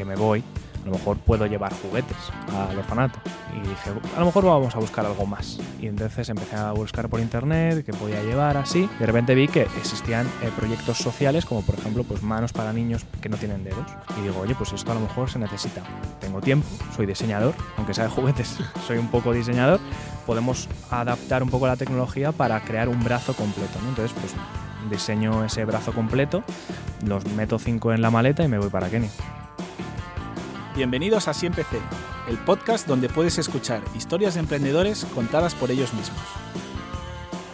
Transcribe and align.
que 0.00 0.06
me 0.06 0.16
voy, 0.16 0.42
a 0.82 0.86
lo 0.86 0.92
mejor 0.92 1.18
puedo 1.18 1.44
llevar 1.44 1.74
juguetes 1.74 2.16
al 2.56 2.78
orfanato. 2.78 3.18
Y 3.54 3.60
dije, 3.60 3.90
a 4.16 4.20
lo 4.20 4.24
mejor 4.24 4.46
vamos 4.46 4.74
a 4.74 4.78
buscar 4.78 5.04
algo 5.04 5.26
más. 5.26 5.58
Y 5.78 5.88
entonces 5.88 6.30
empecé 6.30 6.56
a 6.56 6.72
buscar 6.72 7.10
por 7.10 7.20
internet 7.20 7.84
qué 7.84 7.92
podía 7.92 8.22
llevar 8.22 8.56
así. 8.56 8.88
De 8.98 9.04
repente 9.04 9.34
vi 9.34 9.46
que 9.46 9.62
existían 9.76 10.26
eh, 10.42 10.50
proyectos 10.56 10.96
sociales 10.96 11.44
como 11.44 11.60
por 11.60 11.74
ejemplo 11.74 12.02
pues 12.04 12.22
manos 12.22 12.54
para 12.54 12.72
niños 12.72 13.04
que 13.20 13.28
no 13.28 13.36
tienen 13.36 13.62
dedos. 13.62 13.84
Y 14.18 14.22
digo, 14.22 14.40
oye, 14.40 14.54
pues 14.54 14.72
esto 14.72 14.90
a 14.90 14.94
lo 14.94 15.02
mejor 15.02 15.28
se 15.28 15.38
necesita. 15.38 15.82
Tengo 16.18 16.40
tiempo, 16.40 16.66
soy 16.96 17.04
diseñador, 17.04 17.52
aunque 17.76 17.92
sea 17.92 18.04
de 18.04 18.10
juguetes, 18.10 18.56
soy 18.86 18.96
un 18.96 19.08
poco 19.08 19.34
diseñador. 19.34 19.80
Podemos 20.24 20.66
adaptar 20.90 21.42
un 21.42 21.50
poco 21.50 21.66
la 21.66 21.76
tecnología 21.76 22.32
para 22.32 22.58
crear 22.60 22.88
un 22.88 23.04
brazo 23.04 23.34
completo. 23.34 23.78
Entonces, 23.86 24.16
pues 24.18 24.34
diseño 24.88 25.44
ese 25.44 25.66
brazo 25.66 25.92
completo, 25.92 26.42
los 27.04 27.26
meto 27.32 27.58
cinco 27.58 27.92
en 27.92 28.00
la 28.00 28.10
maleta 28.10 28.42
y 28.42 28.48
me 28.48 28.58
voy 28.58 28.70
para 28.70 28.88
Kenia. 28.88 29.10
Bienvenidos 30.80 31.28
a 31.28 31.34
Siempre 31.34 31.62
C, 31.64 31.78
el 32.26 32.38
podcast 32.38 32.88
donde 32.88 33.10
puedes 33.10 33.36
escuchar 33.36 33.82
historias 33.94 34.32
de 34.32 34.40
emprendedores 34.40 35.04
contadas 35.14 35.54
por 35.54 35.70
ellos 35.70 35.92
mismos. 35.92 36.22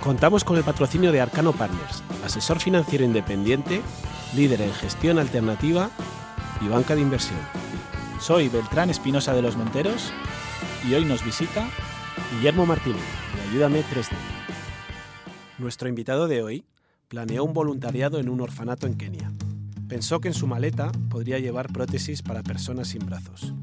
Contamos 0.01 0.45
con 0.45 0.57
el 0.57 0.63
patrocinio 0.63 1.11
de 1.11 1.21
Arcano 1.21 1.53
Partners, 1.53 2.05
asesor 2.25 2.61
financiero 2.61 3.05
independiente, 3.05 3.83
líder 4.37 4.61
en 4.61 4.73
gestión 4.73 5.19
alternativa 5.19 5.91
y 6.61 6.69
banca 6.69 6.95
de 6.95 7.01
inversión. 7.01 7.41
Soy 8.21 8.49
Beltrán 8.49 8.91
Espinosa 8.91 9.35
de 9.35 9.43
los 9.43 9.57
Monteros 9.57 10.13
y 10.89 10.95
hoy 10.95 11.05
nos 11.05 11.25
visita 11.25 11.69
Guillermo 12.31 12.65
Martínez 12.65 13.03
de 13.35 13.51
Ayúdame 13.51 13.81
3D. 13.81 14.13
Nuestro 15.59 15.89
invitado 15.89 16.29
de 16.29 16.45
hoy 16.45 16.65
planeó 17.09 17.43
un 17.43 17.55
voluntariado 17.55 18.21
en 18.21 18.29
un 18.29 18.41
orfanato 18.41 18.87
en 18.87 18.97
Kenia. 18.97 19.33
Pensó 19.89 20.21
que 20.21 20.29
en 20.29 20.35
su 20.35 20.47
maleta 20.47 20.91
podría 21.11 21.39
llevar 21.39 21.73
prótesis 21.73 22.23
para 22.23 22.43
personas 22.43 22.89
sin 22.89 23.07
brazos 23.07 23.55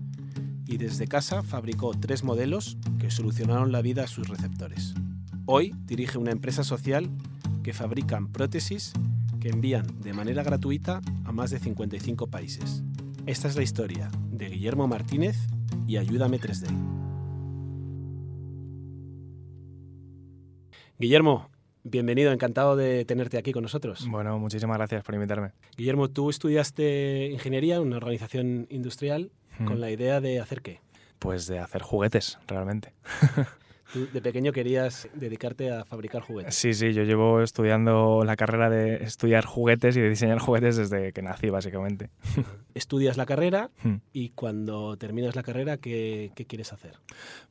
y 0.65 0.77
desde 0.77 1.07
casa 1.07 1.43
fabricó 1.43 1.91
tres 1.91 2.23
modelos 2.23 2.77
que 2.97 3.11
solucionaron 3.11 3.71
la 3.71 3.81
vida 3.81 4.05
a 4.05 4.07
sus 4.07 4.29
receptores. 4.29 4.93
Hoy 5.45 5.75
dirige 5.85 6.17
una 6.17 6.31
empresa 6.31 6.63
social 6.63 7.09
que 7.61 7.73
fabrican 7.73 8.31
prótesis 8.31 8.93
que 9.41 9.49
envían 9.49 9.85
de 10.01 10.13
manera 10.13 10.41
gratuita 10.41 11.01
a 11.25 11.31
más 11.33 11.51
de 11.51 11.59
55 11.59 12.27
países. 12.27 12.81
Esta 13.25 13.49
es 13.49 13.57
la 13.57 13.63
historia 13.63 14.09
de 14.31 14.47
Guillermo 14.47 14.87
Martínez 14.87 15.35
y 15.85 15.97
Ayúdame 15.97 16.39
3D. 16.39 16.69
Guillermo, 20.97 21.49
Bienvenido, 21.85 22.31
encantado 22.31 22.77
de 22.77 23.03
tenerte 23.03 23.37
aquí 23.37 23.51
con 23.51 23.61
nosotros. 23.61 24.07
Bueno, 24.07 24.39
muchísimas 24.39 24.77
gracias 24.77 25.03
por 25.03 25.15
invitarme. 25.15 25.51
Guillermo, 25.75 26.09
tú 26.09 26.29
estudiaste 26.29 27.25
ingeniería 27.27 27.75
en 27.75 27.81
una 27.81 27.97
organización 27.97 28.67
industrial 28.69 29.31
con 29.65 29.81
la 29.81 29.91
idea 29.91 30.21
de 30.21 30.39
hacer 30.39 30.61
qué? 30.61 30.79
Pues 31.19 31.45
de 31.45 31.59
hacer 31.59 31.81
juguetes, 31.81 32.39
realmente. 32.47 32.93
Tú 33.91 34.07
de 34.11 34.21
pequeño 34.21 34.51
querías 34.51 35.07
dedicarte 35.13 35.71
a 35.71 35.83
fabricar 35.85 36.21
juguetes. 36.21 36.55
Sí, 36.55 36.73
sí, 36.73 36.93
yo 36.93 37.03
llevo 37.03 37.41
estudiando 37.41 38.23
la 38.23 38.35
carrera 38.35 38.69
de 38.69 39.03
estudiar 39.03 39.45
juguetes 39.45 39.97
y 39.97 40.01
de 40.01 40.09
diseñar 40.09 40.39
juguetes 40.39 40.77
desde 40.77 41.11
que 41.13 41.21
nací, 41.21 41.49
básicamente. 41.49 42.09
Estudias 42.73 43.17
la 43.17 43.25
carrera 43.25 43.69
hmm. 43.83 43.95
y 44.13 44.29
cuando 44.29 44.97
terminas 44.97 45.35
la 45.35 45.43
carrera, 45.43 45.77
¿qué, 45.77 46.31
¿qué, 46.35 46.45
quieres 46.45 46.73
hacer? 46.73 46.97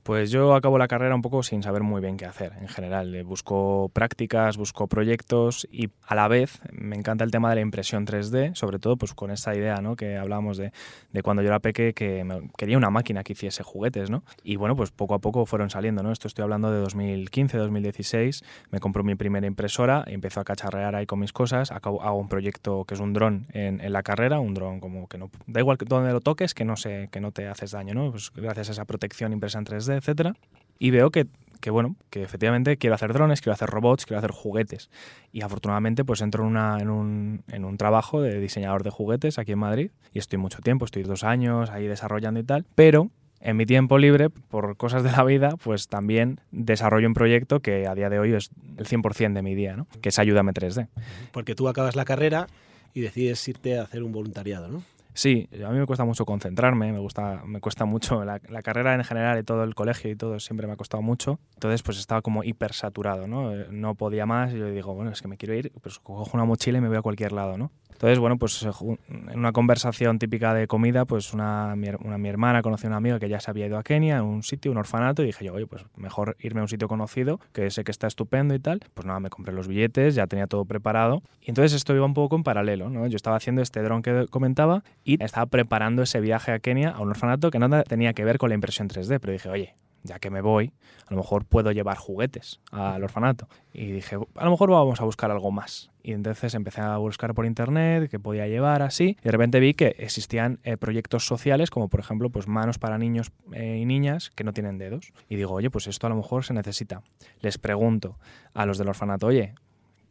Pues 0.03 0.31
yo 0.31 0.55
acabo 0.55 0.79
la 0.79 0.89
carrera 0.89 1.15
un 1.15 1.23
poco 1.23 1.43
sin 1.43 1.63
saber 1.63 1.83
muy 1.83 2.01
bien 2.01 2.17
qué 2.17 2.27
hacer 2.27 2.53
en 2.61 2.69
general. 2.69 3.15
Eh, 3.15 3.23
busco 3.23 3.91
prácticas, 3.93 4.57
busco 4.57 4.89
proyectos 4.89 5.69
y 5.71 5.91
a 6.07 6.15
la 6.15 6.29
vez 6.29 6.61
me 6.73 6.97
encanta 6.97 7.25
el 7.25 7.31
tema 7.31 7.51
de 7.51 7.57
la 7.57 7.61
impresión 7.61 8.07
3D, 8.07 8.55
sobre 8.55 8.79
todo 8.79 8.97
pues 8.97 9.15
con 9.15 9.31
esa 9.31 9.55
idea 9.55 9.77
¿no? 9.77 9.95
que 9.95 10.17
hablábamos 10.17 10.57
de, 10.57 10.73
de 11.13 11.23
cuando 11.23 11.43
yo 11.43 11.49
era 11.49 11.61
peque 11.61 11.95
que 11.95 12.25
quería 12.57 12.77
una 12.77 12.91
máquina 12.91 13.23
que 13.23 13.33
hiciese 13.33 13.63
juguetes, 13.63 14.11
¿no? 14.11 14.25
Y 14.43 14.57
bueno, 14.57 14.77
pues 14.77 14.91
poco 14.91 15.15
a 15.15 15.19
poco 15.19 15.47
fueron 15.47 15.71
saliendo, 15.71 16.03
¿no? 16.03 16.13
Esto 16.23 16.29
estoy 16.29 16.45
hablando 16.45 16.71
de 16.71 16.79
2015, 16.79 17.59
2016, 17.59 18.45
me 18.71 18.79
compro 18.79 19.03
mi 19.03 19.17
primera 19.17 19.45
impresora 19.45 20.05
empiezo 20.07 20.39
a 20.39 20.45
cacharrear 20.45 20.95
ahí 20.95 21.05
con 21.05 21.19
mis 21.19 21.33
cosas, 21.33 21.73
hago 21.73 22.15
un 22.15 22.29
proyecto 22.29 22.85
que 22.85 22.95
es 22.95 23.01
un 23.01 23.13
dron 23.13 23.49
en, 23.53 23.81
en, 23.81 23.93
la 23.93 24.05
carrera, 24.05 24.39
un 24.39 24.55
dron 24.55 24.79
como 24.79 25.09
que 25.09 25.19
no, 25.19 25.33
da 25.49 25.59
igual 25.59 25.79
donde 25.85 26.13
lo 26.13 26.21
toques, 26.21 26.55
que 26.55 26.65
no, 26.65 26.77
se, 26.77 27.09
que 27.11 27.21
no 27.21 27.33
te 27.33 27.49
haces 27.49 27.73
daño, 27.73 27.93
¿no? 27.95 28.13
Pues 28.13 28.31
gracias 28.37 28.69
a 28.69 28.73
esa 28.73 28.85
protección 28.85 29.33
impresa 29.33 29.59
en 29.59 29.65
3D, 29.65 29.97
etcétera. 29.97 30.37
Y 30.79 30.93
veo 30.93 31.11
que 31.11 31.27
que 31.61 31.71
bueno, 31.71 31.95
que 32.11 32.25
efectivamente 32.25 32.77
quiero 32.77 32.95
hacer 32.95 33.13
drones, 33.13 33.41
quiero 33.41 33.55
hacer 33.55 33.71
robots, 33.71 34.05
quiero 34.05 34.19
hacer 34.19 34.33
juguetes. 34.33 34.91
Y 35.33 35.43
afortunadamente 35.43 36.05
pues 36.05 36.21
entro 36.21 36.43
en, 36.43 36.51
una, 36.51 36.79
en, 36.81 36.91
un, 36.91 37.45
en, 37.49 37.65
un, 37.65 37.79
trabajo 37.79 38.21
de 38.21 38.41
diseñador 38.41 38.83
de 38.83 38.91
juguetes 38.91 39.39
aquí 39.39 39.53
en 39.53 39.61
Madrid 39.61 39.91
y 40.13 40.19
estoy 40.19 40.39
mucho 40.39 40.61
tiempo, 40.61 40.85
estoy 40.85 41.05
dos 41.05 41.23
años 41.23 41.71
ahí 41.71 41.87
desarrollando 41.87 42.41
y 42.41 42.43
tal, 42.43 42.65
pero 42.75 43.11
en 43.43 43.57
mi 43.57 43.67
tiempo 43.67 43.99
libre, 43.99 44.31
por 44.31 44.77
cosas 44.77 45.03
de 45.03 45.11
la 45.13 45.25
vida, 45.25 45.57
pues 45.63 45.89
también 45.89 46.41
desarrollo 46.51 47.09
un 47.09 47.15
proyecto 47.15 47.61
que 47.61 47.87
a 47.87 47.95
día 47.95 48.09
de 48.09 48.19
hoy 48.19 48.33
es 48.33 48.51
el 48.79 48.87
100% 48.87 49.35
de 49.35 49.43
mi 49.43 49.55
día, 49.55 49.77
¿no? 49.77 49.87
que 50.01 50.11
es 50.11 50.19
Ayúdame 50.19 50.53
3D. 50.53 50.89
Porque 51.33 51.55
tú 51.55 51.69
acabas 51.69 51.97
la 51.97 52.05
carrera 52.05 52.47
y 52.95 53.01
decides 53.01 53.47
irte 53.49 53.79
a 53.79 53.83
hacer 53.83 54.03
un 54.03 54.13
voluntariado, 54.13 54.69
¿no? 54.69 54.83
Sí, 55.15 55.47
a 55.63 55.69
mí 55.69 55.79
me 55.79 55.85
cuesta 55.85 56.07
mucho 56.07 56.25
concentrarme, 56.25 56.91
me, 56.91 56.99
gusta, 56.99 57.43
me 57.45 57.61
cuesta 57.61 57.85
mucho, 57.85 58.25
la, 58.25 58.41
la, 58.49 58.63
carrera 58.63 58.95
en 58.95 59.05
general 59.05 59.39
y 59.39 59.43
todo 59.43 59.63
el 59.63 59.75
colegio 59.75 60.11
y 60.11 60.17
todo 60.17 60.41
siempre 60.41 60.67
me 60.67 60.73
ha 60.73 60.77
costado 60.77 61.03
mucho, 61.03 61.39
entonces 61.55 61.83
pues 61.83 61.99
estaba 61.99 62.23
como 62.23 62.45
hipersaturado, 62.45 63.27
¿no? 63.27 63.55
No 63.71 63.95
podía 63.95 64.25
más 64.25 64.55
y 64.55 64.59
yo 64.59 64.71
digo, 64.71 64.95
bueno, 64.95 65.11
es 65.11 65.21
que 65.21 65.29
me 65.29 65.37
quiero 65.37 65.55
ir, 65.55 65.71
pues 65.83 65.99
cojo 65.99 66.31
una 66.33 66.47
mochila 66.47 66.79
y 66.79 66.81
me 66.81 66.89
voy 66.89 66.97
a 66.97 67.03
cualquier 67.03 67.33
lado, 67.33 67.59
¿no? 67.59 67.71
Entonces, 67.93 68.19
bueno, 68.19 68.37
pues 68.37 68.67
en 69.09 69.39
una 69.39 69.53
conversación 69.53 70.19
típica 70.19 70.55
de 70.55 70.67
comida, 70.67 71.05
pues 71.05 71.33
una, 71.33 71.75
una, 72.01 72.19
mi 72.19 72.29
hermana 72.29 72.63
conoció 72.63 72.89
a 72.89 72.91
una 72.91 72.97
amiga 72.97 73.21
que 73.21 73.29
ya 73.29 73.41
se 73.41 73.51
había 73.51 73.67
ido 73.67 73.79
a 73.79 73.83
Kenia, 73.83 74.19
a 74.19 74.23
un 74.23 74.43
sitio, 74.43 74.73
un 74.73 74.79
orfanato, 74.79 75.23
y 75.23 75.27
dije 75.27 75.45
yo, 75.45 75.55
oye, 75.55 75.67
pues 75.67 75.85
mejor 75.97 76.37
irme 76.41 76.61
a 76.61 76.63
un 76.65 76.69
sitio 76.69 76.89
conocido, 76.89 77.41
que 77.53 77.71
sé 77.71 77.85
que 77.85 77.91
está 77.91 78.07
estupendo 78.07 78.55
y 78.55 78.59
tal. 78.59 78.81
Pues 78.95 79.07
nada, 79.07 79.21
me 79.21 79.31
compré 79.31 79.55
los 79.55 79.69
billetes, 79.69 80.15
ya 80.15 80.27
tenía 80.27 80.47
todo 80.47 80.65
preparado. 80.65 81.23
Y 81.41 81.51
entonces 81.51 81.75
esto 81.75 81.95
iba 81.95 82.05
un 82.05 82.15
poco 82.15 82.37
en 82.37 82.43
paralelo, 82.43 82.91
¿no? 82.91 83.07
Yo 83.07 83.17
estaba 83.17 83.37
haciendo 83.37 83.63
este 83.63 83.83
dron 83.83 84.03
que 84.03 84.27
comentaba 84.31 84.83
y 85.05 85.23
estaba 85.23 85.47
preparando 85.47 86.03
ese 86.03 86.21
viaje 86.21 86.53
a 86.53 86.59
Kenia, 86.59 86.91
a 86.91 87.01
un 87.01 87.11
orfanato 87.11 87.51
que 87.51 87.59
no 87.59 87.83
tenía 87.85 88.13
que 88.15 88.25
ver 88.25 88.39
con 88.39 88.49
la 88.49 88.55
impresión 88.55 88.89
3D, 88.89 89.19
pero 89.21 89.33
dije, 89.33 89.49
oye, 89.49 89.75
ya 90.03 90.19
que 90.19 90.31
me 90.31 90.41
voy, 90.41 90.73
a 91.07 91.11
lo 91.11 91.17
mejor 91.19 91.45
puedo 91.45 91.73
llevar 91.73 91.97
juguetes 91.97 92.61
al 92.71 93.03
orfanato. 93.03 93.49
Y 93.73 93.93
dije, 93.93 94.17
a 94.35 94.45
lo 94.45 94.51
mejor 94.51 94.71
vamos 94.71 95.01
a 95.01 95.05
buscar 95.05 95.31
algo 95.31 95.51
más. 95.51 95.91
Y 96.03 96.13
entonces 96.13 96.55
empecé 96.55 96.81
a 96.81 96.97
buscar 96.97 97.35
por 97.35 97.47
internet 97.47 98.11
qué 98.11 98.19
podía 98.19 98.49
llevar 98.49 98.83
así. 98.83 99.17
Y 99.21 99.25
de 99.25 99.31
repente 99.31 99.61
vi 99.61 99.75
que 99.75 99.95
existían 99.99 100.59
eh, 100.65 100.77
proyectos 100.77 101.27
sociales 101.27 101.71
como 101.71 101.89
por 101.89 102.01
ejemplo 102.01 102.31
pues 102.31 102.49
manos 102.49 102.79
para 102.79 102.99
niños 102.99 103.31
eh, 103.53 103.79
y 103.81 103.85
niñas 103.85 104.31
que 104.35 104.45
no 104.45 104.53
tienen 104.53 104.79
dedos. 104.79 105.13
Y 105.29 105.37
digo, 105.37 105.53
oye, 105.53 105.71
pues 105.71 105.87
esto 105.87 106.07
a 106.07 106.11
lo 106.11 106.17
mejor 106.17 106.45
se 106.45 106.55
necesita. 106.55 107.03
Les 107.41 107.59
pregunto 107.59 108.19
a 108.55 108.67
los 108.67 108.79
del 108.79 108.89
orfanato, 108.89 109.27
oye, 109.27 109.55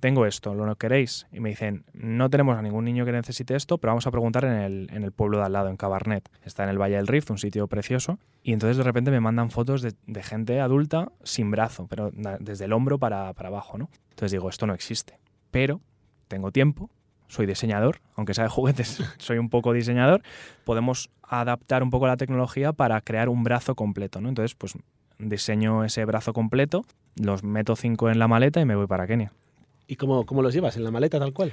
tengo 0.02 0.26
esto, 0.26 0.54
¿lo 0.54 0.76
queréis? 0.76 1.28
Y 1.32 1.40
me 1.40 1.50
dicen, 1.50 1.86
no 1.94 2.30
tenemos 2.30 2.58
a 2.58 2.62
ningún 2.62 2.84
niño 2.84 3.06
que 3.06 3.14
necesite 3.14 3.56
esto, 3.56 3.78
pero 3.78 3.92
vamos 3.92 4.08
a 4.08 4.12
preguntar 4.12 4.44
en 4.44 4.54
el, 4.54 4.90
en 4.92 5.04
el 5.04 5.12
pueblo 5.14 5.38
de 5.38 5.46
al 5.46 5.54
lado, 5.54 5.70
en 5.70 5.78
Cabarnet. 5.78 6.30
Está 6.44 6.64
en 6.64 6.70
el 6.70 6.82
Valle 6.82 6.98
del 6.98 7.08
Rift, 7.08 7.30
un 7.30 7.38
sitio 7.38 7.68
precioso. 7.68 8.20
Y 8.44 8.52
entonces 8.52 8.78
de 8.78 8.84
repente 8.84 9.12
me 9.12 9.22
mandan 9.22 9.52
fotos 9.52 9.82
de, 9.82 10.24
gente 10.24 10.60
adulta 10.60 11.12
sin 11.24 11.52
brazo, 11.52 11.88
pero 11.88 12.12
desde 12.40 12.66
el 12.66 12.74
hombro 12.74 13.00
para, 13.00 13.32
para 13.34 13.50
abajo, 13.50 13.78
¿no? 13.78 13.90
Entonces 14.10 14.32
digo, 14.32 14.50
esto 14.50 14.68
no 14.68 14.74
existe. 14.74 15.20
Pero 15.52 15.82
tengo 16.28 16.52
tiempo, 16.52 16.90
soy 17.28 17.46
diseñador, 17.46 18.02
aunque 18.16 18.34
sea 18.34 18.44
de 18.44 18.50
juguetes, 18.50 19.04
soy 19.18 19.38
un 19.38 19.50
poco 19.50 19.72
diseñador, 19.72 20.22
podemos 20.66 21.10
adaptar 21.22 21.84
un 21.84 21.92
poco 21.92 22.08
la 22.08 22.18
tecnología 22.18 22.74
para 22.74 23.00
crear 23.02 23.30
un 23.30 23.44
brazo 23.44 23.76
completo, 23.76 24.20
¿no? 24.20 24.30
Entonces, 24.30 24.56
pues 24.56 24.74
diseño 25.20 25.84
ese 25.84 26.04
brazo 26.06 26.34
completo, 26.34 26.86
los 27.16 27.44
meto 27.44 27.76
cinco 27.76 28.10
en 28.10 28.20
la 28.20 28.28
maleta 28.28 28.60
y 28.60 28.66
me 28.66 28.76
voy 28.76 28.88
para 28.88 29.08
Kenia. 29.08 29.32
¿Y 29.92 29.98
cómo, 29.98 30.26
cómo 30.26 30.42
los 30.42 30.54
llevas? 30.54 30.78
¿En 30.78 30.86
la 30.86 30.92
maleta 30.92 31.20
tal 31.20 31.34
cual? 31.34 31.52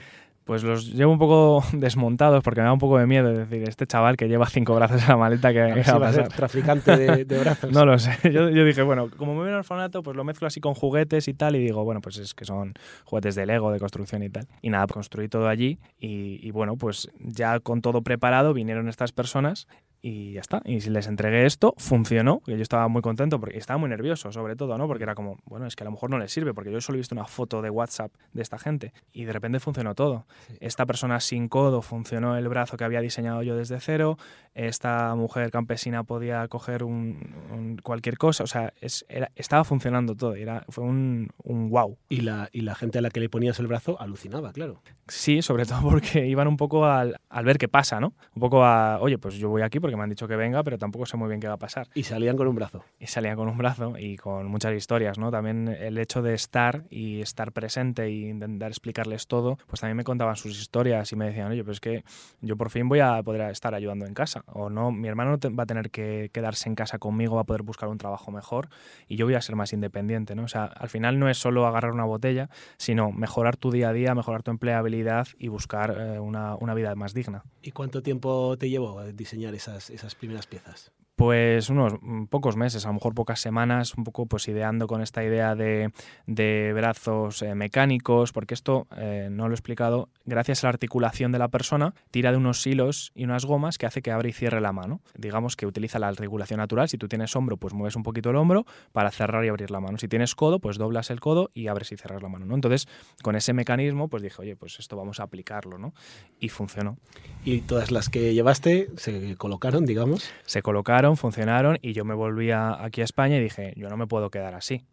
pues 0.48 0.62
los 0.62 0.94
llevo 0.94 1.12
un 1.12 1.18
poco 1.18 1.62
desmontados 1.74 2.42
porque 2.42 2.62
me 2.62 2.66
da 2.66 2.72
un 2.72 2.78
poco 2.78 2.96
de 2.98 3.06
miedo. 3.06 3.30
decir, 3.34 3.68
este 3.68 3.86
chaval 3.86 4.16
que 4.16 4.28
lleva 4.28 4.46
cinco 4.46 4.74
brazos 4.74 5.02
en 5.02 5.08
la 5.08 5.16
maleta, 5.18 5.52
que 5.52 5.60
va 5.60 6.08
a, 6.08 6.12
ser 6.14 6.28
traficante 6.28 6.96
de, 7.26 7.38
brazos. 7.38 7.70
no 7.70 7.84
lo 7.84 7.98
sé. 7.98 8.16
Yo, 8.32 8.48
yo, 8.48 8.64
dije, 8.64 8.80
bueno, 8.80 9.10
como 9.14 9.34
me 9.34 9.40
voy 9.40 9.48
al 9.50 9.56
orfanato, 9.56 10.02
pues 10.02 10.16
lo 10.16 10.24
mezclo 10.24 10.46
así 10.46 10.58
con 10.58 10.72
juguetes 10.72 11.28
y 11.28 11.34
tal. 11.34 11.54
Y 11.56 11.58
digo, 11.58 11.84
bueno, 11.84 12.00
pues 12.00 12.16
es 12.16 12.32
que 12.32 12.46
son 12.46 12.72
juguetes 13.04 13.34
de 13.34 13.44
Lego, 13.44 13.70
de 13.70 13.78
construcción 13.78 14.22
y 14.22 14.30
tal. 14.30 14.46
Y 14.62 14.70
nada, 14.70 14.86
construí 14.86 15.28
todo 15.28 15.48
allí. 15.48 15.80
Y, 16.00 16.40
y 16.42 16.50
bueno, 16.50 16.76
pues 16.76 17.10
ya 17.18 17.60
con 17.60 17.82
todo 17.82 18.00
preparado 18.00 18.54
vinieron 18.54 18.88
estas 18.88 19.12
personas 19.12 19.66
y 20.00 20.32
ya 20.32 20.40
está. 20.40 20.62
Y 20.64 20.80
si 20.80 20.90
les 20.90 21.06
entregué 21.06 21.46
esto, 21.46 21.74
funcionó, 21.76 22.40
que 22.40 22.56
yo 22.56 22.62
estaba 22.62 22.88
muy 22.88 23.02
contento 23.02 23.40
porque 23.40 23.58
estaba 23.58 23.78
muy 23.78 23.88
nervioso, 23.88 24.30
sobre 24.32 24.56
todo, 24.56 24.78
¿no? 24.78 24.86
Porque 24.86 25.04
era 25.04 25.14
como, 25.14 25.38
bueno, 25.44 25.66
es 25.66 25.76
que 25.76 25.84
a 25.84 25.86
lo 25.86 25.90
mejor 25.92 26.10
no 26.10 26.18
les 26.18 26.32
sirve, 26.32 26.54
porque 26.54 26.70
yo 26.70 26.80
solo 26.80 26.96
he 26.96 27.00
visto 27.00 27.14
una 27.14 27.26
foto 27.26 27.62
de 27.62 27.70
WhatsApp 27.70 28.12
de 28.32 28.42
esta 28.42 28.58
gente 28.58 28.92
y 29.12 29.24
de 29.24 29.32
repente 29.32 29.60
funcionó 29.60 29.94
todo. 29.94 30.26
Esta 30.60 30.86
persona 30.86 31.20
sin 31.20 31.48
codo 31.48 31.82
funcionó 31.82 32.36
el 32.36 32.48
brazo 32.48 32.76
que 32.76 32.84
había 32.84 33.00
diseñado 33.00 33.42
yo 33.42 33.56
desde 33.56 33.80
cero, 33.80 34.18
esta 34.54 35.14
mujer 35.14 35.50
campesina 35.50 36.04
podía 36.04 36.46
coger 36.48 36.84
un, 36.84 37.78
cualquier 37.82 38.18
cosa, 38.18 38.44
o 38.44 38.46
sea, 38.46 38.72
es, 38.80 39.04
estaba 39.34 39.64
funcionando 39.64 40.14
todo, 40.14 40.34
era, 40.34 40.64
fue 40.68 40.84
un, 40.84 41.28
un 41.42 41.70
wow. 41.70 41.96
Y 42.08 42.20
la, 42.20 42.48
y 42.52 42.62
la 42.62 42.74
gente 42.74 42.98
a 42.98 43.02
la 43.02 43.10
que 43.10 43.20
le 43.20 43.28
ponías 43.28 43.58
el 43.58 43.66
brazo 43.66 44.00
alucinaba, 44.00 44.52
claro. 44.52 44.82
Sí, 45.08 45.42
sobre 45.42 45.64
todo 45.64 45.80
porque 45.82 46.26
iban 46.28 46.48
un 46.48 46.56
poco 46.56 46.86
al, 46.86 47.16
al 47.28 47.44
ver 47.44 47.58
qué 47.58 47.68
pasa, 47.68 48.00
¿no? 48.00 48.14
Un 48.34 48.40
poco 48.40 48.64
a, 48.64 49.00
oye, 49.00 49.18
pues 49.18 49.36
yo 49.36 49.48
voy 49.48 49.62
aquí 49.62 49.80
porque 49.88 49.96
me 49.96 50.02
han 50.02 50.10
dicho 50.10 50.28
que 50.28 50.36
venga, 50.36 50.62
pero 50.62 50.76
tampoco 50.76 51.06
sé 51.06 51.16
muy 51.16 51.28
bien 51.28 51.40
qué 51.40 51.48
va 51.48 51.54
a 51.54 51.58
pasar. 51.58 51.88
Y 51.94 52.02
salían 52.02 52.36
con 52.36 52.46
un 52.46 52.54
brazo. 52.54 52.84
Y 53.00 53.06
salían 53.06 53.36
con 53.36 53.48
un 53.48 53.56
brazo 53.56 53.94
y 53.98 54.18
con 54.18 54.46
muchas 54.46 54.74
historias, 54.74 55.16
¿no? 55.16 55.30
También 55.30 55.66
el 55.66 55.96
hecho 55.96 56.20
de 56.20 56.34
estar 56.34 56.84
y 56.90 57.22
estar 57.22 57.52
presente 57.52 58.02
e 58.02 58.10
intentar 58.10 58.70
explicarles 58.70 59.26
todo, 59.28 59.56
pues 59.66 59.80
también 59.80 59.96
me 59.96 60.04
contaban 60.04 60.36
sus 60.36 60.60
historias 60.60 61.10
y 61.12 61.16
me 61.16 61.24
decían, 61.24 61.50
oye, 61.50 61.64
pues 61.64 61.76
es 61.76 61.80
que 61.80 62.04
yo 62.42 62.58
por 62.58 62.68
fin 62.68 62.86
voy 62.86 63.00
a 63.00 63.22
poder 63.22 63.50
estar 63.50 63.74
ayudando 63.74 64.04
en 64.04 64.12
casa. 64.12 64.42
O 64.44 64.68
no, 64.68 64.92
mi 64.92 65.08
hermano 65.08 65.38
va 65.58 65.62
a 65.62 65.66
tener 65.66 65.90
que 65.90 66.28
quedarse 66.34 66.68
en 66.68 66.74
casa 66.74 66.98
conmigo, 66.98 67.36
va 67.36 67.40
a 67.40 67.44
poder 67.44 67.62
buscar 67.62 67.88
un 67.88 67.96
trabajo 67.96 68.30
mejor 68.30 68.68
y 69.06 69.16
yo 69.16 69.24
voy 69.24 69.36
a 69.36 69.40
ser 69.40 69.56
más 69.56 69.72
independiente, 69.72 70.34
¿no? 70.34 70.42
O 70.42 70.48
sea, 70.48 70.64
al 70.64 70.90
final 70.90 71.18
no 71.18 71.30
es 71.30 71.38
solo 71.38 71.66
agarrar 71.66 71.92
una 71.92 72.04
botella, 72.04 72.50
sino 72.76 73.10
mejorar 73.10 73.56
tu 73.56 73.70
día 73.70 73.88
a 73.88 73.92
día, 73.94 74.14
mejorar 74.14 74.42
tu 74.42 74.50
empleabilidad 74.50 75.28
y 75.38 75.48
buscar 75.48 75.96
eh, 75.98 76.20
una, 76.20 76.56
una 76.56 76.74
vida 76.74 76.94
más 76.94 77.14
digna. 77.14 77.42
¿Y 77.62 77.70
cuánto 77.70 78.02
tiempo 78.02 78.54
te 78.58 78.68
llevó 78.68 79.02
diseñar 79.14 79.54
esas, 79.78 80.14
primeras 80.14 80.46
piezas? 80.46 80.90
Pues 81.18 81.68
unos 81.68 81.94
mm, 82.00 82.26
pocos 82.26 82.54
meses, 82.54 82.84
a 82.84 82.90
lo 82.90 82.94
mejor 82.94 83.12
pocas 83.12 83.40
semanas, 83.40 83.94
un 83.96 84.04
poco 84.04 84.26
pues 84.26 84.46
ideando 84.46 84.86
con 84.86 85.02
esta 85.02 85.24
idea 85.24 85.56
de, 85.56 85.90
de 86.28 86.72
brazos 86.72 87.42
eh, 87.42 87.56
mecánicos, 87.56 88.30
porque 88.30 88.54
esto, 88.54 88.86
eh, 88.96 89.26
no 89.28 89.48
lo 89.48 89.52
he 89.52 89.56
explicado, 89.56 90.10
gracias 90.26 90.62
a 90.62 90.68
la 90.68 90.74
articulación 90.74 91.32
de 91.32 91.40
la 91.40 91.48
persona, 91.48 91.92
tira 92.12 92.30
de 92.30 92.36
unos 92.36 92.64
hilos 92.64 93.10
y 93.16 93.24
unas 93.24 93.46
gomas 93.46 93.78
que 93.78 93.86
hace 93.86 94.00
que 94.00 94.12
abra 94.12 94.28
y 94.28 94.32
cierre 94.32 94.60
la 94.60 94.72
mano. 94.72 95.00
Digamos 95.16 95.56
que 95.56 95.66
utiliza 95.66 95.98
la 95.98 96.06
articulación 96.06 96.58
natural, 96.58 96.88
si 96.88 96.98
tú 96.98 97.08
tienes 97.08 97.34
hombro, 97.34 97.56
pues 97.56 97.74
mueves 97.74 97.96
un 97.96 98.04
poquito 98.04 98.30
el 98.30 98.36
hombro 98.36 98.64
para 98.92 99.10
cerrar 99.10 99.44
y 99.44 99.48
abrir 99.48 99.72
la 99.72 99.80
mano. 99.80 99.98
Si 99.98 100.06
tienes 100.06 100.36
codo, 100.36 100.60
pues 100.60 100.78
doblas 100.78 101.10
el 101.10 101.18
codo 101.18 101.50
y 101.52 101.66
abres 101.66 101.90
y 101.90 101.96
cierras 101.96 102.22
la 102.22 102.28
mano. 102.28 102.46
¿no? 102.46 102.54
Entonces, 102.54 102.86
con 103.24 103.34
ese 103.34 103.52
mecanismo, 103.54 104.06
pues 104.06 104.22
dije, 104.22 104.40
oye, 104.40 104.54
pues 104.54 104.78
esto 104.78 104.96
vamos 104.96 105.18
a 105.18 105.24
aplicarlo, 105.24 105.78
¿no? 105.78 105.94
Y 106.38 106.48
funcionó. 106.48 106.96
¿Y 107.44 107.62
todas 107.62 107.90
las 107.90 108.08
que 108.08 108.34
llevaste 108.34 108.90
se 108.98 109.34
colocaron, 109.34 109.84
digamos? 109.84 110.30
Se 110.46 110.62
colocaron 110.62 111.07
funcionaron 111.16 111.78
y 111.82 111.92
yo 111.92 112.04
me 112.04 112.14
volví 112.14 112.50
aquí 112.50 113.00
a 113.00 113.04
España 113.04 113.36
y 113.36 113.40
dije, 113.40 113.74
yo 113.76 113.88
no 113.88 113.96
me 113.96 114.06
puedo 114.06 114.30
quedar 114.30 114.54
así, 114.54 114.84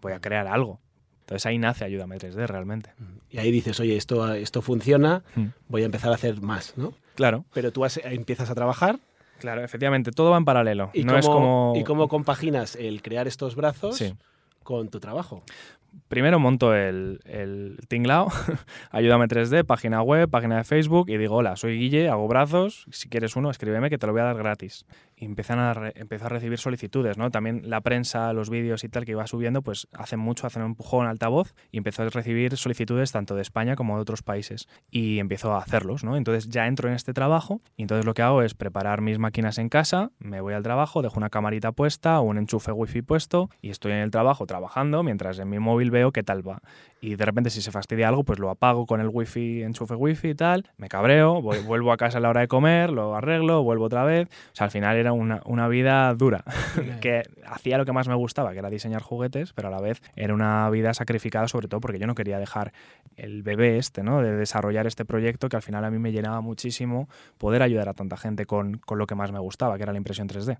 voy 0.00 0.12
a 0.12 0.20
crear 0.20 0.46
algo. 0.46 0.80
Entonces 1.20 1.46
ahí 1.46 1.56
nace 1.56 1.84
Ayúdame 1.84 2.18
3D 2.18 2.46
realmente. 2.46 2.92
Y 3.30 3.38
ahí 3.38 3.50
dices, 3.50 3.80
oye, 3.80 3.96
esto, 3.96 4.34
esto 4.34 4.60
funciona, 4.60 5.22
mm. 5.34 5.46
voy 5.68 5.82
a 5.82 5.86
empezar 5.86 6.12
a 6.12 6.16
hacer 6.16 6.42
más, 6.42 6.76
¿no? 6.76 6.92
Claro. 7.14 7.46
Pero 7.54 7.72
tú 7.72 7.84
empiezas 8.04 8.50
a 8.50 8.54
trabajar. 8.54 8.98
Claro, 9.38 9.64
efectivamente, 9.64 10.10
todo 10.10 10.30
va 10.30 10.36
en 10.36 10.44
paralelo. 10.44 10.90
¿Y, 10.92 11.04
no 11.04 11.12
cómo, 11.12 11.18
es 11.18 11.26
como... 11.26 11.72
¿Y 11.76 11.84
cómo 11.84 12.08
compaginas 12.08 12.76
el 12.76 13.00
crear 13.00 13.26
estos 13.26 13.56
brazos 13.56 14.02
con 14.62 14.88
tu 14.88 15.00
trabajo? 15.00 15.42
Primero 16.08 16.38
monto 16.38 16.74
el, 16.74 17.20
el 17.24 17.78
tinglao, 17.88 18.28
ayúdame 18.90 19.26
3D, 19.26 19.64
página 19.64 20.02
web, 20.02 20.28
página 20.28 20.58
de 20.58 20.64
Facebook 20.64 21.10
y 21.10 21.16
digo, 21.16 21.36
hola, 21.36 21.56
soy 21.56 21.78
Guille, 21.78 22.08
hago 22.08 22.28
brazos, 22.28 22.86
si 22.90 23.08
quieres 23.08 23.36
uno, 23.36 23.50
escríbeme 23.50 23.90
que 23.90 23.98
te 23.98 24.06
lo 24.06 24.12
voy 24.12 24.22
a 24.22 24.24
dar 24.24 24.36
gratis. 24.36 24.86
Y 25.16 25.26
empiezan 25.26 25.58
a, 25.58 25.70
a 25.70 26.28
recibir 26.28 26.58
solicitudes, 26.58 27.16
¿no? 27.18 27.30
También 27.30 27.62
la 27.70 27.80
prensa, 27.80 28.32
los 28.32 28.50
vídeos 28.50 28.82
y 28.82 28.88
tal 28.88 29.04
que 29.04 29.12
iba 29.12 29.26
subiendo, 29.26 29.62
pues 29.62 29.86
hacen 29.92 30.18
mucho, 30.18 30.46
hacen 30.46 30.62
un 30.62 30.70
empujón 30.70 31.06
altavoz 31.06 31.54
y 31.70 31.78
empezó 31.78 32.02
a 32.02 32.08
recibir 32.08 32.56
solicitudes 32.56 33.12
tanto 33.12 33.36
de 33.36 33.42
España 33.42 33.76
como 33.76 33.94
de 33.96 34.02
otros 34.02 34.22
países. 34.22 34.66
Y 34.90 35.20
empiezo 35.20 35.54
a 35.54 35.58
hacerlos, 35.58 36.02
¿no? 36.02 36.16
Entonces 36.16 36.48
ya 36.48 36.66
entro 36.66 36.88
en 36.88 36.94
este 36.94 37.12
trabajo 37.12 37.60
y 37.76 37.82
entonces 37.82 38.04
lo 38.04 38.14
que 38.14 38.22
hago 38.22 38.42
es 38.42 38.54
preparar 38.54 39.00
mis 39.02 39.18
máquinas 39.18 39.58
en 39.58 39.68
casa, 39.68 40.10
me 40.18 40.40
voy 40.40 40.54
al 40.54 40.64
trabajo, 40.64 41.02
dejo 41.02 41.16
una 41.16 41.30
camarita 41.30 41.70
puesta 41.72 42.20
un 42.20 42.38
enchufe 42.38 42.72
wifi 42.72 43.02
puesto 43.02 43.50
y 43.60 43.70
estoy 43.70 43.92
en 43.92 43.98
el 43.98 44.10
trabajo 44.10 44.46
trabajando 44.46 45.02
mientras 45.02 45.38
en 45.38 45.48
mi 45.48 45.58
móvil 45.58 45.83
veo 45.90 46.12
qué 46.12 46.22
tal 46.22 46.46
va. 46.46 46.60
Y 47.00 47.16
de 47.16 47.24
repente 47.26 47.50
si 47.50 47.60
se 47.60 47.70
fastidia 47.70 48.08
algo, 48.08 48.24
pues 48.24 48.38
lo 48.38 48.48
apago 48.48 48.86
con 48.86 49.00
el 49.00 49.08
wifi, 49.08 49.62
enchufe 49.62 49.94
wifi 49.94 50.30
y 50.30 50.34
tal, 50.34 50.70
me 50.78 50.88
cabreo, 50.88 51.42
vuelvo 51.66 51.92
a 51.92 51.96
casa 51.96 52.18
a 52.18 52.20
la 52.20 52.30
hora 52.30 52.40
de 52.40 52.48
comer, 52.48 52.90
lo 52.90 53.14
arreglo, 53.14 53.62
vuelvo 53.62 53.84
otra 53.84 54.04
vez. 54.04 54.28
O 54.28 54.56
sea, 54.56 54.66
al 54.66 54.70
final 54.70 54.96
era 54.96 55.12
una, 55.12 55.42
una 55.44 55.68
vida 55.68 56.14
dura, 56.14 56.44
que 57.00 57.22
hacía 57.46 57.76
lo 57.76 57.84
que 57.84 57.92
más 57.92 58.08
me 58.08 58.14
gustaba, 58.14 58.52
que 58.52 58.58
era 58.58 58.70
diseñar 58.70 59.02
juguetes, 59.02 59.52
pero 59.52 59.68
a 59.68 59.70
la 59.70 59.80
vez 59.80 60.02
era 60.16 60.32
una 60.32 60.68
vida 60.70 60.94
sacrificada 60.94 61.48
sobre 61.48 61.68
todo 61.68 61.80
porque 61.80 61.98
yo 61.98 62.06
no 62.06 62.14
quería 62.14 62.38
dejar 62.38 62.72
el 63.16 63.42
bebé 63.42 63.78
este, 63.78 64.02
¿no? 64.02 64.22
De 64.22 64.32
desarrollar 64.32 64.86
este 64.86 65.04
proyecto 65.04 65.48
que 65.48 65.56
al 65.56 65.62
final 65.62 65.84
a 65.84 65.90
mí 65.90 65.98
me 65.98 66.12
llenaba 66.12 66.40
muchísimo 66.40 67.08
poder 67.38 67.62
ayudar 67.62 67.88
a 67.88 67.94
tanta 67.94 68.16
gente 68.16 68.46
con, 68.46 68.78
con 68.78 68.98
lo 68.98 69.06
que 69.06 69.14
más 69.14 69.30
me 69.30 69.38
gustaba, 69.38 69.76
que 69.76 69.82
era 69.82 69.92
la 69.92 69.98
impresión 69.98 70.28
3D. 70.28 70.58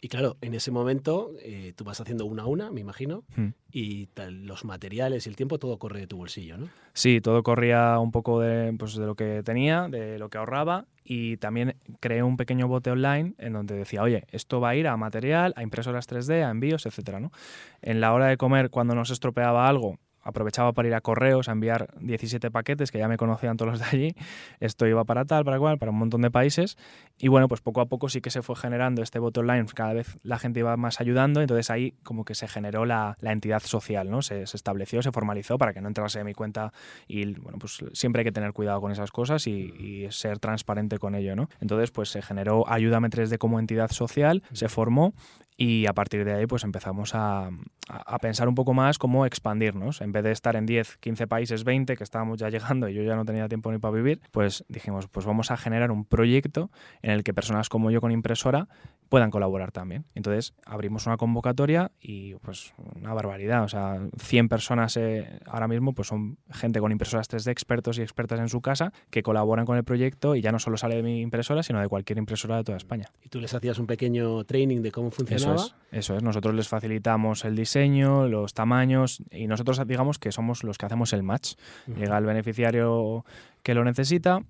Y 0.00 0.08
claro, 0.08 0.36
en 0.42 0.54
ese 0.54 0.70
momento 0.70 1.32
eh, 1.40 1.72
tú 1.74 1.84
vas 1.84 2.00
haciendo 2.00 2.26
una 2.26 2.42
a 2.42 2.46
una, 2.46 2.70
me 2.70 2.80
imagino, 2.80 3.24
hmm. 3.34 3.48
y 3.72 4.08
los 4.30 4.64
materiales 4.64 5.26
y 5.26 5.30
el 5.30 5.36
tiempo 5.36 5.58
todo 5.58 5.78
corre 5.78 6.00
de 6.00 6.06
tu 6.06 6.18
bolsillo, 6.18 6.58
¿no? 6.58 6.68
Sí, 6.92 7.20
todo 7.20 7.42
corría 7.42 7.98
un 7.98 8.12
poco 8.12 8.40
de, 8.40 8.74
pues, 8.78 8.94
de 8.94 9.06
lo 9.06 9.14
que 9.14 9.42
tenía, 9.42 9.88
de 9.88 10.18
lo 10.18 10.28
que 10.28 10.36
ahorraba, 10.38 10.86
y 11.02 11.38
también 11.38 11.76
creé 12.00 12.22
un 12.22 12.36
pequeño 12.36 12.68
bote 12.68 12.90
online 12.90 13.34
en 13.38 13.54
donde 13.54 13.74
decía, 13.74 14.02
oye, 14.02 14.24
esto 14.30 14.60
va 14.60 14.70
a 14.70 14.76
ir 14.76 14.86
a 14.86 14.96
material, 14.96 15.54
a 15.56 15.62
impresoras 15.62 16.08
3D, 16.08 16.44
a 16.44 16.50
envíos, 16.50 16.84
etcétera, 16.84 17.18
¿no? 17.18 17.32
En 17.80 18.00
la 18.00 18.12
hora 18.12 18.26
de 18.26 18.36
comer, 18.36 18.70
cuando 18.70 18.94
nos 18.94 19.10
estropeaba 19.10 19.68
algo, 19.68 19.98
aprovechaba 20.26 20.72
para 20.72 20.88
ir 20.88 20.94
a 20.94 21.00
correos 21.00 21.48
a 21.48 21.52
enviar 21.52 21.88
17 22.00 22.50
paquetes 22.50 22.90
que 22.90 22.98
ya 22.98 23.08
me 23.08 23.16
conocían 23.16 23.56
todos 23.56 23.72
los 23.72 23.80
de 23.80 23.86
allí. 23.86 24.14
Esto 24.60 24.86
iba 24.86 25.04
para 25.04 25.24
tal, 25.24 25.44
para 25.44 25.58
cual, 25.58 25.78
para 25.78 25.92
un 25.92 25.98
montón 25.98 26.22
de 26.22 26.30
países. 26.30 26.76
Y 27.18 27.28
bueno, 27.28 27.48
pues 27.48 27.60
poco 27.60 27.80
a 27.80 27.86
poco 27.86 28.08
sí 28.08 28.20
que 28.20 28.30
se 28.30 28.42
fue 28.42 28.56
generando 28.56 29.02
este 29.02 29.18
bot 29.18 29.36
online, 29.38 29.66
cada 29.74 29.94
vez 29.94 30.18
la 30.22 30.38
gente 30.38 30.60
iba 30.60 30.76
más 30.76 31.00
ayudando, 31.00 31.40
entonces 31.40 31.70
ahí 31.70 31.94
como 32.02 32.24
que 32.24 32.34
se 32.34 32.48
generó 32.48 32.84
la, 32.84 33.16
la 33.20 33.32
entidad 33.32 33.62
social, 33.62 34.10
¿no? 34.10 34.22
Se, 34.22 34.46
se, 34.46 34.56
estableció, 34.56 35.02
se 35.02 35.12
formalizó 35.12 35.58
para 35.58 35.72
que 35.72 35.80
no 35.80 35.88
entrase 35.88 36.20
en 36.20 36.26
mi 36.26 36.34
cuenta 36.34 36.72
y 37.06 37.34
bueno, 37.34 37.58
pues 37.58 37.84
siempre 37.92 38.20
hay 38.20 38.24
que 38.24 38.32
tener 38.32 38.52
cuidado 38.52 38.80
con 38.80 38.92
esas 38.92 39.10
cosas 39.10 39.46
y, 39.46 39.50
y 39.50 40.06
ser 40.10 40.38
transparente 40.38 40.98
con 40.98 41.14
ello, 41.14 41.36
¿no? 41.36 41.48
Entonces 41.60 41.90
pues 41.90 42.10
se 42.10 42.22
generó 42.22 42.68
Ayúdame 42.68 43.08
3D 43.08 43.38
como 43.38 43.58
entidad 43.58 43.90
social, 43.90 44.42
se 44.52 44.68
formó 44.68 45.14
y 45.56 45.86
a 45.86 45.92
partir 45.94 46.24
de 46.24 46.34
ahí 46.34 46.46
pues 46.46 46.64
empezamos 46.64 47.14
a, 47.14 47.50
a, 47.88 48.18
pensar 48.18 48.48
un 48.48 48.54
poco 48.54 48.74
más 48.74 48.98
cómo 48.98 49.24
expandirnos. 49.24 50.00
En 50.00 50.12
vez 50.12 50.22
de 50.24 50.32
estar 50.32 50.56
en 50.56 50.66
10, 50.66 50.98
15 50.98 51.26
países, 51.26 51.64
20, 51.64 51.96
que 51.96 52.04
estábamos 52.04 52.38
ya 52.38 52.50
llegando 52.50 52.88
y 52.88 52.94
yo 52.94 53.02
ya 53.02 53.16
no 53.16 53.24
tenía 53.24 53.48
tiempo 53.48 53.72
ni 53.72 53.78
para 53.78 53.94
vivir, 53.94 54.20
pues 54.32 54.64
dijimos, 54.68 55.08
pues 55.08 55.24
vamos 55.24 55.50
a 55.50 55.56
generar 55.56 55.90
un 55.90 56.04
proyecto 56.04 56.70
en 57.02 57.12
el 57.12 57.24
que 57.24 57.32
personas 57.32 57.68
como 57.68 57.90
yo 57.90 58.00
con 58.00 58.12
impresora 58.12 58.68
puedan 59.08 59.30
colaborar 59.30 59.72
también. 59.72 60.04
Entonces 60.14 60.54
abrimos 60.64 61.06
una 61.06 61.16
convocatoria 61.16 61.92
y 62.00 62.34
pues 62.36 62.74
una 62.94 63.14
barbaridad, 63.14 63.64
o 63.64 63.68
sea, 63.68 64.00
100 64.18 64.48
personas 64.48 64.96
eh, 64.96 65.40
ahora 65.46 65.68
mismo 65.68 65.92
pues 65.92 66.08
son 66.08 66.38
gente 66.50 66.80
con 66.80 66.92
impresoras 66.92 67.30
3D, 67.30 67.50
expertos 67.50 67.98
y 67.98 68.02
expertas 68.02 68.40
en 68.40 68.48
su 68.48 68.60
casa, 68.60 68.92
que 69.10 69.22
colaboran 69.22 69.66
con 69.66 69.76
el 69.76 69.84
proyecto 69.84 70.34
y 70.34 70.40
ya 70.40 70.52
no 70.52 70.58
solo 70.58 70.76
sale 70.76 70.96
de 70.96 71.02
mi 71.02 71.20
impresora, 71.20 71.62
sino 71.62 71.80
de 71.80 71.88
cualquier 71.88 72.18
impresora 72.18 72.56
de 72.56 72.64
toda 72.64 72.76
España. 72.76 73.06
¿Y 73.22 73.28
tú 73.28 73.40
les 73.40 73.54
hacías 73.54 73.78
un 73.78 73.86
pequeño 73.86 74.44
training 74.44 74.82
de 74.82 74.92
cómo 74.92 75.10
funcionaba? 75.10 75.54
Eso 75.54 75.66
es, 75.66 75.98
eso 75.98 76.16
es. 76.16 76.22
nosotros 76.22 76.54
les 76.54 76.68
facilitamos 76.68 77.44
el 77.44 77.56
diseño, 77.56 78.28
los 78.28 78.54
tamaños 78.54 79.22
y 79.30 79.46
nosotros 79.46 79.80
digamos 79.86 80.18
que 80.18 80.32
somos 80.32 80.64
los 80.64 80.78
que 80.78 80.86
hacemos 80.86 81.12
el 81.12 81.22
match. 81.22 81.54
Llega 81.86 82.18
el 82.18 82.24
beneficiario 82.24 83.24
que 83.62 83.74
lo 83.74 83.84
necesita, 83.84 84.40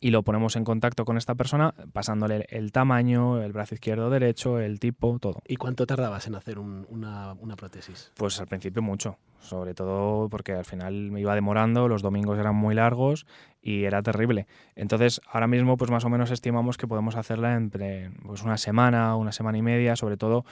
y 0.00 0.10
lo 0.10 0.22
ponemos 0.22 0.56
en 0.56 0.64
contacto 0.64 1.04
con 1.04 1.16
esta 1.16 1.34
persona 1.34 1.74
pasándole 1.92 2.46
el 2.50 2.72
tamaño, 2.72 3.42
el 3.42 3.52
brazo 3.52 3.74
izquierdo, 3.74 4.10
derecho, 4.10 4.58
el 4.58 4.80
tipo, 4.80 5.18
todo. 5.18 5.42
¿Y 5.46 5.56
cuánto 5.56 5.86
tardabas 5.86 6.26
en 6.26 6.34
hacer 6.34 6.58
una, 6.58 7.32
una, 7.34 7.56
prótesis? 7.56 8.12
Pues 8.16 8.40
al 8.40 8.46
principio 8.46 8.82
mucho, 8.82 9.18
sobre 9.40 9.74
todo 9.74 10.28
porque 10.28 10.52
al 10.52 10.64
final 10.64 11.10
me 11.10 11.20
iba 11.20 11.34
demorando, 11.34 11.88
los 11.88 12.02
domingos 12.02 12.38
eran 12.38 12.54
muy 12.54 12.74
largos 12.74 13.26
y 13.62 13.84
era 13.84 14.02
terrible. 14.02 14.46
Entonces, 14.74 15.20
ahora 15.30 15.46
mismo, 15.46 15.76
pues 15.76 15.90
más 15.90 16.04
o 16.04 16.08
menos 16.08 16.30
estimamos 16.30 16.76
que 16.76 16.86
podemos 16.86 17.16
hacerla 17.16 17.54
entre 17.54 18.10
pues, 18.24 18.42
una 18.42 18.56
semana, 18.58 19.16
una 19.16 19.32
semana 19.32 19.58
y 19.58 19.62
media, 19.62 19.96
sobre 19.96 20.16
todo 20.16 20.44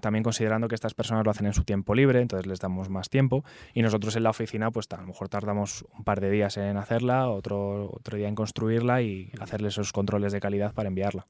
también 0.00 0.22
considerando 0.22 0.68
que 0.68 0.74
estas 0.74 0.94
personas 0.94 1.24
lo 1.24 1.30
hacen 1.30 1.46
en 1.46 1.52
su 1.52 1.64
tiempo 1.64 1.94
libre, 1.94 2.20
entonces 2.20 2.46
les 2.46 2.60
damos 2.60 2.88
más 2.88 3.10
tiempo 3.10 3.44
y 3.74 3.82
nosotros 3.82 4.16
en 4.16 4.22
la 4.22 4.30
oficina 4.30 4.70
pues 4.70 4.86
a 4.90 4.96
lo 4.96 5.06
mejor 5.06 5.28
tardamos 5.28 5.84
un 5.96 6.04
par 6.04 6.20
de 6.20 6.30
días 6.30 6.56
en 6.56 6.76
hacerla, 6.76 7.28
otro, 7.28 7.90
otro 7.92 8.16
día 8.16 8.28
en 8.28 8.34
construirla 8.34 9.02
y 9.02 9.30
hacerle 9.40 9.68
esos 9.68 9.92
controles 9.92 10.32
de 10.32 10.40
calidad 10.40 10.72
para 10.72 10.88
enviarla. 10.88 11.26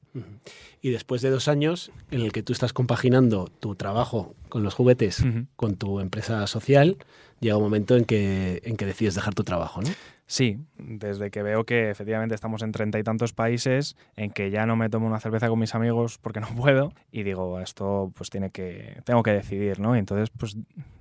Y 0.81 0.91
después 0.91 1.21
de 1.21 1.29
dos 1.29 1.47
años 1.47 1.91
en 2.11 2.21
el 2.21 2.31
que 2.31 2.43
tú 2.43 2.53
estás 2.53 2.73
compaginando 2.73 3.47
tu 3.47 3.75
trabajo 3.75 4.35
con 4.53 4.61
los 4.61 4.75
juguetes 4.75 5.25
con 5.55 5.77
tu 5.77 5.99
empresa 5.99 6.45
social, 6.45 6.99
llega 7.39 7.57
un 7.57 7.63
momento 7.63 7.97
en 7.97 8.05
que, 8.05 8.61
en 8.65 8.77
que 8.77 8.85
decides 8.85 9.15
dejar 9.15 9.33
tu 9.33 9.43
trabajo, 9.43 9.81
¿no? 9.81 9.89
Sí, 10.27 10.59
desde 10.77 11.31
que 11.31 11.41
veo 11.41 11.63
que 11.63 11.89
efectivamente 11.89 12.35
estamos 12.35 12.61
en 12.61 12.71
treinta 12.71 12.99
y 12.99 13.03
tantos 13.03 13.33
países, 13.33 13.97
en 14.15 14.29
que 14.29 14.51
ya 14.51 14.67
no 14.67 14.75
me 14.75 14.91
tomo 14.91 15.07
una 15.07 15.19
cerveza 15.19 15.49
con 15.49 15.57
mis 15.57 15.73
amigos 15.73 16.19
porque 16.19 16.39
no 16.39 16.49
puedo, 16.49 16.93
y 17.11 17.23
digo, 17.23 17.59
esto 17.61 18.11
pues 18.13 18.29
tiene 18.29 18.51
que, 18.51 19.01
tengo 19.05 19.23
que 19.23 19.31
decidir, 19.31 19.79
¿no? 19.79 19.95
Y 19.95 19.99
entonces, 19.99 20.29
pues 20.29 20.55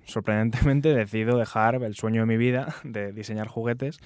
sorprendentemente 0.04 0.88
decido 0.94 1.38
dejar 1.38 1.74
el 1.82 1.94
sueño 1.94 2.22
de 2.22 2.26
mi 2.26 2.36
vida 2.36 2.74
de 2.84 3.12
diseñar 3.12 3.48
juguetes, 3.48 3.98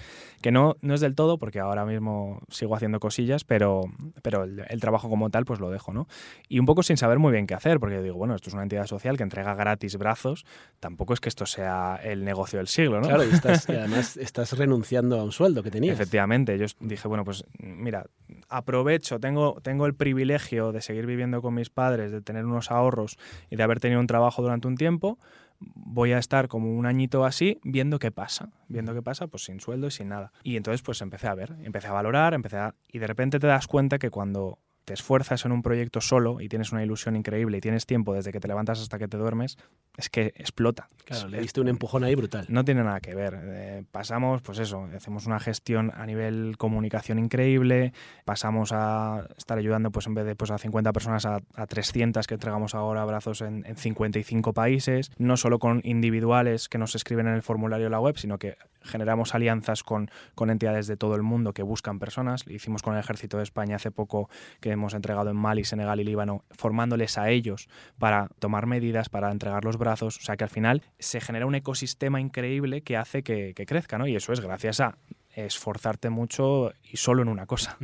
que 0.42 0.50
no, 0.50 0.76
no 0.80 0.94
es 0.94 1.00
del 1.00 1.14
todo, 1.14 1.38
porque 1.38 1.60
ahora 1.60 1.84
mismo 1.84 2.40
sigo 2.48 2.74
haciendo 2.74 3.00
cosillas, 3.00 3.44
pero, 3.44 3.84
pero 4.22 4.44
el, 4.44 4.64
el, 4.68 4.80
trabajo 4.80 5.08
como 5.08 5.30
tal, 5.30 5.44
pues 5.44 5.60
lo 5.60 5.70
dejo, 5.70 5.92
¿no? 5.92 6.06
Y 6.48 6.58
un 6.58 6.66
poco 6.66 6.82
sin 6.82 6.96
saber 6.96 7.18
muy 7.18 7.32
bien 7.32 7.46
qué 7.46 7.54
hacer, 7.54 7.80
porque 7.80 8.02
digo, 8.02 8.16
bueno, 8.16 8.34
esto 8.34 8.50
es 8.50 8.54
una 8.54 8.62
entidad 8.62 8.86
social 8.86 9.16
que 9.16 9.22
entrega 9.22 9.54
gratis 9.54 9.96
brazos, 9.96 10.44
tampoco 10.80 11.14
es 11.14 11.20
que 11.20 11.28
esto 11.28 11.46
sea 11.46 11.98
el 12.02 12.24
negocio 12.24 12.58
del 12.58 12.68
siglo, 12.68 13.00
¿no? 13.00 13.08
Claro, 13.08 13.24
y, 13.24 13.30
estás, 13.32 13.68
y 13.68 13.72
además 13.72 14.16
estás 14.16 14.56
renunciando 14.56 15.18
a 15.18 15.24
un 15.24 15.32
sueldo 15.32 15.62
que 15.62 15.70
tenías. 15.70 15.94
Efectivamente, 15.94 16.58
yo 16.58 16.66
dije, 16.80 17.08
bueno, 17.08 17.24
pues 17.24 17.44
mira, 17.58 18.06
aprovecho, 18.48 19.18
tengo, 19.20 19.60
tengo 19.62 19.86
el 19.86 19.94
privilegio 19.94 20.72
de 20.72 20.80
seguir 20.80 21.06
viviendo 21.06 21.42
con 21.42 21.54
mis 21.54 21.70
padres, 21.70 22.12
de 22.12 22.20
tener 22.20 22.44
unos 22.44 22.70
ahorros 22.70 23.18
y 23.50 23.56
de 23.56 23.62
haber 23.62 23.80
tenido 23.80 24.00
un 24.00 24.06
trabajo 24.06 24.42
durante 24.42 24.68
un 24.68 24.76
tiempo, 24.76 25.18
voy 25.60 26.12
a 26.12 26.18
estar 26.18 26.48
como 26.48 26.76
un 26.76 26.86
añito 26.86 27.24
así 27.24 27.58
viendo 27.62 27.98
qué 27.98 28.10
pasa, 28.10 28.50
viendo 28.68 28.94
qué 28.94 29.02
pasa, 29.02 29.26
pues 29.26 29.44
sin 29.44 29.60
sueldo 29.60 29.88
y 29.88 29.90
sin 29.90 30.08
nada. 30.08 30.32
Y 30.42 30.56
entonces 30.56 30.82
pues 30.82 31.00
empecé 31.00 31.28
a 31.28 31.34
ver, 31.34 31.56
empecé 31.62 31.88
a 31.88 31.92
valorar, 31.92 32.34
empecé 32.34 32.56
a... 32.58 32.74
Y 32.88 32.98
de 32.98 33.06
repente 33.06 33.38
te 33.38 33.46
das 33.46 33.66
cuenta 33.66 33.98
que 33.98 34.10
cuando 34.10 34.58
te 34.86 34.94
esfuerzas 34.94 35.44
en 35.44 35.50
un 35.50 35.62
proyecto 35.62 36.00
solo 36.00 36.40
y 36.40 36.48
tienes 36.48 36.70
una 36.70 36.82
ilusión 36.82 37.16
increíble 37.16 37.58
y 37.58 37.60
tienes 37.60 37.86
tiempo 37.86 38.14
desde 38.14 38.30
que 38.30 38.38
te 38.38 38.46
levantas 38.46 38.80
hasta 38.80 38.98
que 38.98 39.08
te 39.08 39.16
duermes, 39.16 39.58
es 39.96 40.08
que 40.08 40.26
explota. 40.36 40.88
Claro, 41.04 41.28
le 41.28 41.40
diste 41.40 41.60
un 41.60 41.66
empujón 41.66 42.04
ahí 42.04 42.14
brutal. 42.14 42.46
No 42.48 42.64
tiene 42.64 42.84
nada 42.84 43.00
que 43.00 43.12
ver. 43.14 43.36
Eh, 43.42 43.84
pasamos, 43.90 44.42
pues 44.42 44.60
eso, 44.60 44.88
hacemos 44.94 45.26
una 45.26 45.40
gestión 45.40 45.92
a 45.92 46.06
nivel 46.06 46.54
comunicación 46.56 47.18
increíble, 47.18 47.92
pasamos 48.24 48.70
a 48.72 49.26
estar 49.36 49.58
ayudando, 49.58 49.90
pues 49.90 50.06
en 50.06 50.14
vez 50.14 50.24
de 50.24 50.36
pues, 50.36 50.52
a 50.52 50.58
50 50.58 50.92
personas, 50.92 51.26
a, 51.26 51.40
a 51.54 51.66
300 51.66 52.24
que 52.28 52.34
entregamos 52.34 52.76
ahora 52.76 53.02
abrazos 53.02 53.40
en, 53.40 53.66
en 53.66 53.76
55 53.76 54.52
países, 54.52 55.10
no 55.18 55.36
solo 55.36 55.58
con 55.58 55.80
individuales 55.82 56.68
que 56.68 56.78
nos 56.78 56.94
escriben 56.94 57.26
en 57.26 57.34
el 57.34 57.42
formulario 57.42 57.86
de 57.86 57.90
la 57.90 57.98
web, 57.98 58.16
sino 58.18 58.38
que 58.38 58.56
generamos 58.86 59.34
alianzas 59.34 59.82
con, 59.82 60.10
con, 60.34 60.50
entidades 60.50 60.86
de 60.86 60.96
todo 60.96 61.16
el 61.16 61.22
mundo 61.22 61.52
que 61.52 61.62
buscan 61.62 61.98
personas. 61.98 62.46
Lo 62.46 62.54
hicimos 62.54 62.82
con 62.82 62.94
el 62.94 63.00
Ejército 63.00 63.36
de 63.36 63.42
España 63.42 63.76
hace 63.76 63.90
poco 63.90 64.30
que 64.60 64.75
hemos 64.76 64.94
entregado 64.94 65.30
en 65.30 65.36
Mali, 65.36 65.64
Senegal 65.64 66.00
y 66.00 66.04
Líbano, 66.04 66.44
formándoles 66.50 67.18
a 67.18 67.30
ellos 67.30 67.68
para 67.98 68.28
tomar 68.38 68.66
medidas, 68.66 69.08
para 69.08 69.30
entregar 69.30 69.64
los 69.64 69.76
brazos. 69.76 70.18
O 70.18 70.20
sea 70.20 70.36
que 70.36 70.44
al 70.44 70.50
final 70.50 70.82
se 70.98 71.20
genera 71.20 71.46
un 71.46 71.54
ecosistema 71.54 72.20
increíble 72.20 72.82
que 72.82 72.96
hace 72.96 73.22
que, 73.22 73.54
crezca, 73.66 73.98
¿no? 73.98 74.06
Y 74.06 74.16
eso 74.16 74.32
es 74.32 74.40
gracias 74.40 74.80
a 74.80 74.96
esforzarte 75.34 76.10
mucho 76.10 76.72
y 76.82 76.96
solo 76.96 77.22
en 77.22 77.28
una 77.28 77.46
cosa. 77.46 77.76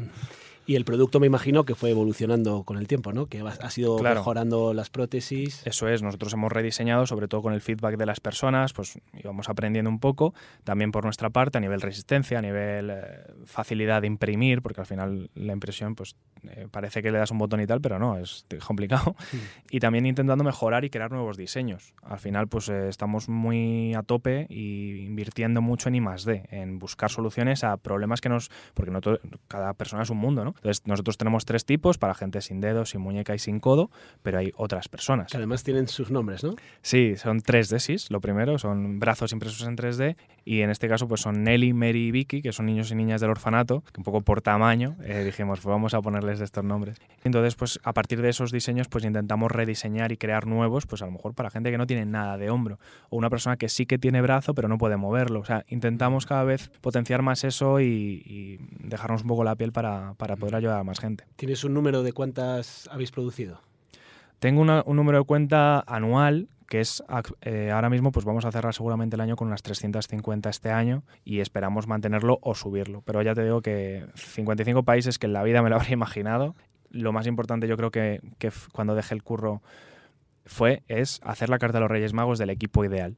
Y 0.64 0.76
el 0.76 0.85
producto 0.85 1.19
me 1.19 1.26
imagino 1.26 1.64
que 1.64 1.75
fue 1.75 1.90
evolucionando 1.90 2.62
con 2.62 2.78
el 2.78 2.87
tiempo, 2.87 3.12
¿no? 3.12 3.26
Que 3.26 3.40
ha 3.40 3.71
sido 3.71 3.97
claro. 3.97 4.21
mejorando 4.21 4.75
las 4.75 4.90
prótesis. 4.90 5.66
Eso 5.66 5.88
es, 5.88 6.02
nosotros 6.02 6.33
hemos 6.35 6.52
rediseñado, 6.52 7.07
sobre 7.07 7.26
todo 7.26 7.42
con 7.42 7.52
el 7.52 7.61
feedback 7.61 7.97
de 7.97 8.07
las 8.07 8.21
personas, 8.21 8.73
pues 8.73 8.99
íbamos 9.12 9.49
aprendiendo 9.49 9.90
un 9.90 9.99
poco, 9.99 10.35
también 10.64 10.92
por 10.92 11.04
nuestra 11.04 11.31
parte, 11.31 11.59
a 11.59 11.61
nivel 11.61 11.81
resistencia, 11.81 12.38
a 12.38 12.42
nivel 12.42 12.90
eh, 12.90 13.25
facilidad 13.45 14.02
de 14.02 14.07
imprimir, 14.07 14.62
porque 14.62 14.81
al 14.81 14.87
final 14.87 15.31
la 15.35 15.52
impresión, 15.52 15.95
pues 15.97 16.16
eh, 16.45 16.69
parece 16.71 17.02
que 17.02 17.11
le 17.11 17.19
das 17.19 17.31
un 17.33 17.38
botón 17.38 17.61
y 17.61 17.66
tal, 17.66 17.81
pero 17.81 17.99
no, 17.99 18.16
es 18.16 18.47
complicado. 18.64 19.16
Sí. 19.31 19.40
Y 19.71 19.81
también 19.81 20.07
intentando 20.07 20.45
mejorar 20.45 20.85
y 20.85 20.90
crear 20.90 21.11
nuevos 21.11 21.37
diseños. 21.37 21.95
Al 22.02 22.21
final, 22.21 22.47
pues 22.47 22.69
eh, 22.69 22.88
estamos 22.88 23.28
muy 23.28 23.95
a 23.95 24.02
tope 24.02 24.47
y 24.49 25.04
invirtiendo 25.04 25.61
mucho 25.61 25.88
en 25.88 25.97
I 25.97 26.00
+D, 26.00 26.45
en 26.50 26.78
buscar 26.78 27.11
soluciones 27.11 27.64
a 27.64 27.76
problemas 27.78 28.21
que 28.21 28.28
nos... 28.28 28.50
porque 28.75 28.90
no 28.92 29.00
todo, 29.00 29.19
cada 29.49 29.75
persona 29.75 30.04
es 30.04 30.11
un 30.11 30.19
mundo, 30.19 30.45
¿no? 30.45 30.51
Entonces, 30.56 30.87
nosotros 30.87 31.18
tenemos 31.18 31.44
tres 31.44 31.64
tipos 31.64 31.99
para 31.99 32.14
gente 32.14 32.40
sin 32.40 32.61
dedos, 32.61 32.90
sin 32.90 33.00
muñeca 33.00 33.35
y 33.35 33.38
sin 33.38 33.61
codo, 33.61 33.90
pero 34.23 34.38
hay 34.38 34.52
otras 34.56 34.88
personas. 34.88 35.30
Que 35.30 35.37
además 35.37 35.62
tienen 35.62 35.88
sus 35.88 36.11
nombres, 36.11 36.44
¿no? 36.44 36.54
Sí, 36.82 37.16
son 37.16 37.40
3D, 37.40 38.11
lo 38.11 38.21
primero, 38.21 38.59
son 38.59 38.99
brazos 38.99 39.32
impresos 39.32 39.66
en 39.66 39.76
3D, 39.76 40.16
y 40.44 40.62
en 40.62 40.71
este 40.71 40.88
caso 40.88 41.06
pues 41.09 41.21
son 41.21 41.44
Nelly, 41.44 41.73
Mary 41.73 42.09
y 42.09 42.11
Vicky, 42.11 42.42
que 42.42 42.52
son 42.52 42.66
niños 42.66 42.90
y 42.90 42.94
niñas 42.94 43.21
del 43.21 43.30
orfanato, 43.30 43.82
que 43.92 44.00
un 44.00 44.04
poco 44.04 44.23
por 44.23 44.42
tamaño 44.42 44.97
eh, 45.04 45.23
dijimos, 45.25 45.61
pues 45.61 45.71
vamos 45.71 45.94
a 45.94 46.02
ponerles 46.02 46.40
estos 46.40 46.64
nombres. 46.64 46.99
Entonces, 47.25 47.54
pues 47.54 47.80
a 47.82 47.92
partir 47.92 48.21
de 48.23 48.28
esos 48.28 48.50
diseños, 48.50 48.88
pues 48.88 49.04
intentamos 49.04 49.50
rediseñar 49.50 50.12
y 50.12 50.16
crear 50.16 50.47
nuevos, 50.47 50.87
pues 50.87 51.02
a 51.02 51.06
lo 51.06 51.12
mejor 51.12 51.35
para 51.35 51.50
gente 51.50 51.71
que 51.71 51.78
no 51.78 51.87
tiene 51.87 52.06
nada 52.06 52.37
de 52.38 52.50
hombro, 52.50 52.78
o 53.11 53.16
una 53.16 53.30
persona 53.30 53.56
que 53.56 53.68
sí 53.68 53.87
que 53.87 53.99
tiene 53.99 54.21
brazo, 54.21 54.54
pero 54.54 54.68
no 54.68 54.78
puede 54.78 54.97
moverlo. 54.97 55.40
O 55.40 55.44
sea, 55.44 55.64
intentamos 55.68 56.26
cada 56.26 56.44
vez 56.44 56.71
potenciar 56.80 57.23
más 57.23 57.44
eso 57.44 57.80
y, 57.80 58.23
y 58.25 58.59
dejarnos 58.80 59.23
un 59.23 59.28
poco 59.28 59.44
la 59.44 59.54
piel 59.56 59.73
para, 59.73 60.14
para 60.14 60.37
poder 60.42 60.56
ayudar 60.56 60.80
a 60.80 60.82
más 60.82 60.99
gente. 60.99 61.22
¿Tienes 61.37 61.62
un 61.62 61.72
número 61.72 62.02
de 62.02 62.12
cuántas 62.12 62.88
habéis 62.90 63.12
producido? 63.12 63.61
Tengo 64.40 64.61
una, 64.61 64.82
un 64.87 64.96
número 64.96 65.18
de 65.18 65.25
cuenta 65.25 65.84
anual 65.87 66.49
que 66.68 66.80
es 66.80 67.00
eh, 67.42 67.70
ahora 67.70 67.88
mismo 67.90 68.11
pues 68.11 68.25
vamos 68.25 68.44
a 68.44 68.50
cerrar 68.50 68.75
seguramente 68.75 69.14
el 69.14 69.20
año 69.20 69.37
con 69.37 69.46
unas 69.46 69.62
350 69.62 70.50
este 70.50 70.70
año 70.70 71.04
y 71.25 71.38
esperamos 71.38 71.87
mantenerlo 71.87 72.40
o 72.42 72.56
subirlo. 72.56 73.02
Pero 73.02 73.22
ya 73.22 73.34
te 73.34 73.44
digo 73.44 73.62
que 73.62 74.04
55 74.16 74.82
países 74.82 75.20
que 75.20 75.26
en 75.26 75.32
la 75.32 75.44
vida 75.44 75.62
me 75.62 75.70
lo 75.70 75.76
habría 75.76 75.92
imaginado. 75.92 76.56
Lo 76.90 77.12
más 77.12 77.28
importante 77.28 77.68
yo 77.68 77.76
creo 77.76 77.92
que, 77.92 78.20
que 78.38 78.50
cuando 78.72 78.96
dejé 78.96 79.14
el 79.14 79.22
curro 79.22 79.62
fue 80.44 80.82
es 80.88 81.20
hacer 81.22 81.50
la 81.50 81.58
carta 81.58 81.78
de 81.78 81.82
los 81.82 81.90
Reyes 81.90 82.14
Magos 82.14 82.40
del 82.40 82.50
equipo 82.50 82.84
ideal 82.84 83.16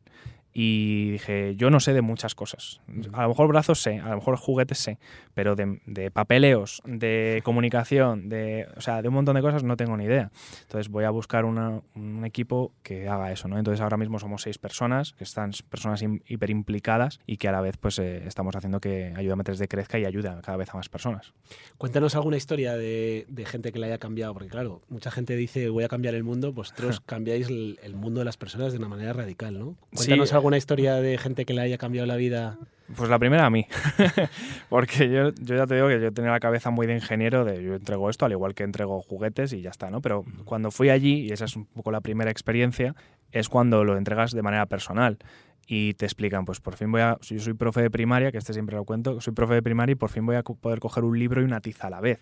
y 0.57 1.11
dije, 1.11 1.57
yo 1.57 1.69
no 1.69 1.81
sé 1.81 1.93
de 1.93 2.01
muchas 2.01 2.37
cosas. 2.37 2.81
A 3.13 3.23
lo 3.23 3.29
mejor 3.31 3.49
brazos 3.49 3.83
sé, 3.83 3.99
a 3.99 4.11
lo 4.11 4.17
mejor 4.17 4.37
juguetes 4.37 4.79
sé, 4.79 4.99
pero 5.35 5.57
de, 5.57 5.81
de, 5.85 6.13
papeleos, 6.13 6.81
de 6.87 7.43
comunicación, 7.45 8.29
de, 8.29 8.69
o 8.77 8.81
sea, 8.81 9.03
de 9.03 9.09
un 9.09 9.15
montón 9.15 9.35
de 9.35 9.43
cosas 9.43 9.65
no 9.65 9.77
tengo 9.77 9.97
ni 9.97 10.05
idea. 10.05 10.31
Entonces 10.63 10.89
voy 10.89 11.05
a 11.05 11.11
buscar 11.11 11.45
una, 11.45 11.81
un 11.97 12.25
equipo 12.25 12.73
que 12.85 13.09
haga 13.09 13.33
eso, 13.33 13.49
¿no? 13.49 13.59
Entonces 13.59 13.81
ahora 13.81 13.97
mismo 13.97 14.21
somos 14.21 14.43
seis 14.43 14.59
personas, 14.59 15.13
que 15.15 15.25
están 15.25 15.51
personas 15.69 16.03
hiper 16.03 16.51
implicadas 16.51 17.19
y 17.27 17.37
que 17.37 17.49
a 17.49 17.53
la 17.53 17.61
vez 17.61 17.77
pues 17.77 17.99
eh, 17.99 18.23
estamos 18.25 18.55
haciendo 18.55 18.81
que 18.81 19.13
Ayúdame 19.17 19.43
3D 19.43 19.67
crezca 19.67 19.99
y 19.99 20.05
ayude 20.05 20.31
cada 20.43 20.57
vez 20.57 20.71
a 20.71 20.77
más 20.77 20.89
personas. 20.89 21.35
Cuéntanos 21.79 22.15
alguna 22.15 22.37
historia 22.37 22.77
de, 22.77 23.27
de 23.29 23.45
gente 23.45 23.73
que 23.73 23.81
le 23.81 23.87
haya 23.87 23.99
cambiado, 23.99 24.33
porque 24.35 24.49
claro, 24.49 24.83
mucha 24.89 25.11
gente 25.11 25.35
dice 25.35 25.69
voy 25.69 25.83
a 25.83 25.89
cambiar 25.89 26.15
el 26.15 26.23
mundo, 26.23 26.53
vosotros 26.53 27.01
cambiáis 27.01 27.49
el, 27.49 27.81
el, 27.83 27.95
mundo 27.95 28.21
de 28.21 28.25
las 28.25 28.37
personas 28.37 28.73
de 28.73 28.79
una 28.79 28.89
manera 28.89 29.13
radical, 29.13 29.59
¿no? 29.59 29.77
Cuéntanos 29.95 30.29
sí, 30.29 30.35
alguna 30.45 30.59
historia 30.59 30.97
de 30.97 31.17
gente 31.17 31.47
que 31.47 31.55
le 31.55 31.63
haya 31.63 31.79
cambiado 31.79 32.07
la 32.07 32.17
vida? 32.17 32.59
Pues 32.97 33.09
la 33.09 33.19
primera 33.19 33.47
a 33.47 33.51
mí, 33.51 33.67
porque 34.69 35.09
yo, 35.09 35.31
yo, 35.41 35.57
ya 35.57 35.67
te 35.67 35.77
digo 35.77 35.89
que 35.89 35.99
yo 35.99 36.13
tenía 36.13 36.33
la 36.33 36.39
cabeza 36.39 36.69
muy 36.69 36.87
de 36.87 36.93
ingeniero, 36.93 37.47
de 37.47 37.65
yo 37.65 37.75
entrego 37.75 38.11
esto, 38.11 38.27
al 38.27 38.33
igual 38.33 38.55
que 38.55 38.63
entrego 38.63 39.01
juguetes 39.01 39.55
y 39.55 39.63
ya 39.63 39.71
está, 39.71 39.91
¿no? 39.91 40.03
Pero 40.03 40.27
cuando 40.45 40.71
fui 40.71 40.91
allí, 40.91 41.23
y 41.23 41.33
esa 41.33 41.47
es 41.47 41.57
un 41.57 41.65
poco 41.65 41.91
la 41.91 42.03
primera 42.03 42.31
experiencia, 42.31 42.95
es 43.33 43.49
cuando 43.49 43.85
lo 43.85 43.97
entregas 43.97 44.33
de 44.33 44.43
manera 44.43 44.67
personal 44.67 45.17
y 45.67 45.95
te 45.95 46.05
explican, 46.05 46.45
pues 46.45 46.61
por 46.61 46.77
fin 46.77 46.91
voy 46.93 47.01
a, 47.01 47.19
yo 47.21 47.39
soy 47.41 47.55
profe 47.55 47.83
de 47.83 47.91
primaria, 47.91 48.31
que 48.33 48.39
este 48.39 48.53
siempre 48.53 48.77
lo 48.77 48.85
cuento, 48.85 49.21
soy 49.21 49.33
profe 49.33 49.55
de 49.55 49.63
primaria 49.63 49.93
y 49.93 49.97
por 49.97 50.11
fin 50.11 50.27
voy 50.27 50.37
a 50.37 50.43
poder 50.43 50.81
coger 50.81 51.05
un 51.05 51.19
libro 51.19 51.41
y 51.41 51.45
una 51.45 51.61
tiza 51.61 51.87
a 51.87 51.91
la 51.91 52.01
vez. 52.01 52.21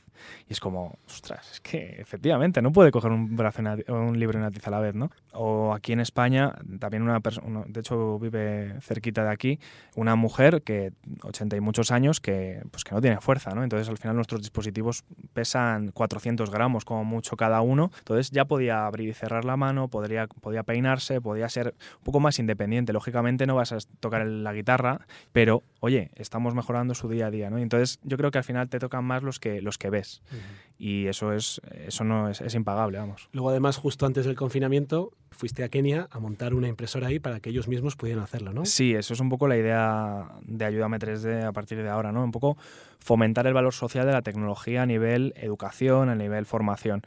Y 0.49 0.53
es 0.53 0.61
como, 0.61 0.99
ostras, 1.07 1.53
es 1.53 1.61
que 1.61 1.97
efectivamente 1.99 2.63
no 2.63 2.73
puede 2.73 2.91
coger 2.91 3.11
un, 3.11 3.37
brazo 3.37 3.63
un 3.89 4.19
libro 4.19 4.39
y 4.39 4.43
una 4.43 4.51
tiza 4.51 4.69
a 4.69 4.73
la 4.73 4.81
vez, 4.81 4.95
¿no? 4.95 5.11
O 5.33 5.73
aquí 5.75 5.93
en 5.93 6.01
España, 6.01 6.55
también 6.79 7.03
una 7.03 7.21
persona, 7.21 7.65
de 7.67 7.81
hecho 7.81 8.19
vive 8.19 8.81
cerquita 8.81 9.25
de 9.25 9.31
aquí, 9.31 9.59
una 9.97 10.17
mujer 10.17 10.63
que 10.63 10.93
80 11.23 11.57
y 11.57 11.61
muchos 11.61 11.91
años 11.91 12.21
que, 12.21 12.63
pues 12.71 12.85
que 12.85 12.95
no 12.95 13.01
tiene 13.01 13.21
fuerza, 13.21 13.51
¿no? 13.51 13.63
Entonces 13.63 13.89
al 13.89 13.99
final 13.99 14.17
nuestros 14.17 14.41
dispositivos 14.41 15.05
pesan 15.33 15.91
400 15.91 16.51
gramos 16.51 16.85
como 16.85 17.05
mucho 17.05 17.37
cada 17.37 17.61
uno, 17.61 17.91
entonces 17.99 18.31
ya 18.31 18.45
podía 18.45 18.87
abrir 18.87 19.09
y 19.09 19.15
cerrar 19.15 19.45
la 19.45 19.57
mano, 19.57 19.89
podría, 19.89 20.27
podía 20.27 20.63
peinarse, 20.63 21.21
podía 21.21 21.49
ser 21.49 21.75
un 21.99 22.05
poco 22.05 22.21
más 22.21 22.39
independiente, 22.39 22.93
lógicamente 22.93 23.32
no 23.47 23.55
vas 23.55 23.73
a 23.73 23.79
tocar 24.01 24.27
la 24.27 24.53
guitarra, 24.53 25.07
pero 25.33 25.63
oye, 25.81 26.11
estamos 26.15 26.55
mejorando 26.55 26.95
su 26.95 27.09
día 27.09 27.27
a 27.27 27.31
día, 27.31 27.51
¿no? 27.51 27.59
Entonces 27.59 27.99
yo 28.03 28.17
creo 28.17 28.31
que 28.31 28.39
al 28.39 28.45
final 28.45 28.69
te 28.69 28.79
tocan 28.79 29.05
más 29.05 29.23
los 29.23 29.39
que, 29.41 29.61
los 29.61 29.79
que 29.79 29.91
ves. 29.91 30.23
Uh 30.31 30.35
-huh. 30.35 30.39
Y 30.79 31.07
eso 31.07 31.33
es, 31.33 31.61
eso 31.87 32.05
no 32.05 32.29
es, 32.29 32.41
es, 32.41 32.55
impagable, 32.55 32.99
vamos. 32.99 33.29
Luego 33.33 33.51
además, 33.51 33.77
justo 33.77 34.05
antes 34.05 34.27
del 34.27 34.35
confinamiento, 34.35 35.13
fuiste 35.31 35.65
a 35.65 35.69
Kenia 35.69 36.09
a 36.11 36.19
montar 36.19 36.55
una 36.55 36.69
impresora 36.69 37.09
ahí 37.09 37.19
para 37.19 37.41
que 37.41 37.51
ellos 37.51 37.69
mismos 37.69 37.97
pudieran 37.97 38.23
hacerlo, 38.23 38.53
¿no? 38.53 38.65
Sí, 38.65 38.95
eso 38.95 39.15
es 39.15 39.21
un 39.21 39.29
poco 39.29 39.49
la 39.49 39.57
idea 39.57 40.29
de 40.43 40.65
Ayúdame 40.65 40.99
3D 40.99 41.45
a 41.45 41.53
partir 41.53 41.83
de 41.83 41.89
ahora, 41.89 42.13
¿no? 42.13 42.25
Un 42.25 42.33
poco 42.33 42.57
fomentar 42.99 43.47
el 43.47 43.55
valor 43.55 43.73
social 43.73 44.07
de 44.07 44.13
la 44.13 44.23
tecnología 44.23 44.83
a 44.83 44.87
nivel 44.87 45.35
educación, 45.37 46.09
a 46.09 46.15
nivel 46.15 46.47
formación 46.47 47.03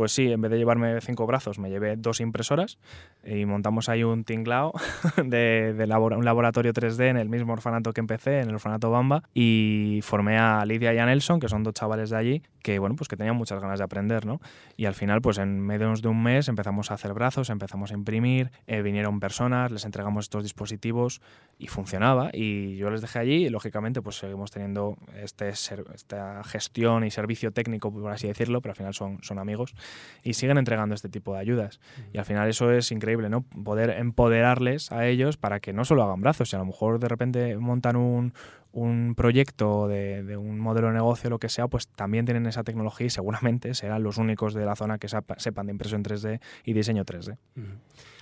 Pues 0.00 0.12
sí, 0.12 0.32
en 0.32 0.40
vez 0.40 0.50
de 0.50 0.56
llevarme 0.56 0.98
cinco 1.02 1.26
brazos, 1.26 1.58
me 1.58 1.68
llevé 1.68 1.94
dos 1.94 2.22
impresoras 2.22 2.78
y 3.22 3.44
montamos 3.44 3.90
ahí 3.90 4.02
un 4.02 4.24
tinglao 4.24 4.72
de, 5.22 5.74
de 5.74 5.84
un 5.84 6.24
laboratorio 6.24 6.72
3D 6.72 7.10
en 7.10 7.18
el 7.18 7.28
mismo 7.28 7.52
orfanato 7.52 7.92
que 7.92 8.00
empecé, 8.00 8.40
en 8.40 8.48
el 8.48 8.54
orfanato 8.54 8.90
Bamba, 8.90 9.24
y 9.34 10.00
formé 10.02 10.38
a 10.38 10.64
Lidia 10.64 10.94
y 10.94 10.98
a 10.98 11.04
Nelson, 11.04 11.38
que 11.38 11.50
son 11.50 11.64
dos 11.64 11.74
chavales 11.74 12.08
de 12.08 12.16
allí, 12.16 12.42
que 12.62 12.78
bueno, 12.78 12.96
pues 12.96 13.08
que 13.08 13.16
tenían 13.16 13.36
muchas 13.36 13.60
ganas 13.60 13.78
de 13.78 13.84
aprender, 13.84 14.24
¿no? 14.24 14.40
Y 14.78 14.86
al 14.86 14.94
final, 14.94 15.20
pues 15.20 15.36
en 15.36 15.60
menos 15.60 16.00
de 16.00 16.08
un 16.08 16.22
mes 16.22 16.48
empezamos 16.48 16.90
a 16.90 16.94
hacer 16.94 17.12
brazos, 17.12 17.50
empezamos 17.50 17.90
a 17.90 17.94
imprimir, 17.94 18.50
eh, 18.66 18.80
vinieron 18.80 19.20
personas, 19.20 19.70
les 19.70 19.84
entregamos 19.84 20.24
estos 20.24 20.42
dispositivos 20.44 21.20
y 21.58 21.66
funcionaba. 21.66 22.30
Y 22.32 22.76
yo 22.76 22.88
les 22.90 23.02
dejé 23.02 23.18
allí 23.18 23.46
y 23.46 23.48
lógicamente 23.50 24.00
pues 24.00 24.16
seguimos 24.16 24.50
teniendo 24.50 24.96
este, 25.14 25.50
esta 25.50 26.42
gestión 26.44 27.04
y 27.04 27.10
servicio 27.10 27.52
técnico, 27.52 27.92
por 27.92 28.10
así 28.10 28.28
decirlo, 28.28 28.62
pero 28.62 28.72
al 28.72 28.76
final 28.76 28.94
son, 28.94 29.18
son 29.22 29.38
amigos 29.38 29.74
y 30.22 30.34
siguen 30.34 30.58
entregando 30.58 30.94
este 30.94 31.08
tipo 31.08 31.34
de 31.34 31.40
ayudas. 31.40 31.80
Y 32.12 32.18
al 32.18 32.24
final 32.24 32.48
eso 32.48 32.70
es 32.72 32.92
increíble, 32.92 33.28
¿no? 33.28 33.42
Poder 33.42 33.90
empoderarles 33.90 34.92
a 34.92 35.06
ellos 35.06 35.36
para 35.36 35.60
que 35.60 35.72
no 35.72 35.84
solo 35.84 36.02
hagan 36.02 36.20
brazos, 36.20 36.52
y 36.52 36.56
a 36.56 36.58
lo 36.58 36.66
mejor 36.66 36.98
de 37.00 37.08
repente 37.08 37.56
montan 37.56 37.96
un, 37.96 38.32
un 38.72 39.14
proyecto 39.16 39.88
de, 39.88 40.36
un 40.36 40.60
modelo 40.60 40.88
de 40.88 40.94
negocio, 40.94 41.30
lo 41.30 41.38
que 41.38 41.48
sea, 41.48 41.68
pues 41.68 41.88
también 41.88 42.24
tienen 42.24 42.46
esa 42.46 42.62
tecnología 42.62 43.06
y 43.06 43.10
seguramente 43.10 43.74
serán 43.74 44.02
los 44.02 44.18
únicos 44.18 44.54
de 44.54 44.64
la 44.64 44.76
zona 44.76 44.98
que 44.98 45.08
sepan 45.08 45.66
de 45.66 45.72
impresión 45.72 46.02
3D 46.04 46.40
y 46.64 46.72
diseño 46.72 47.04
3D. 47.04 47.36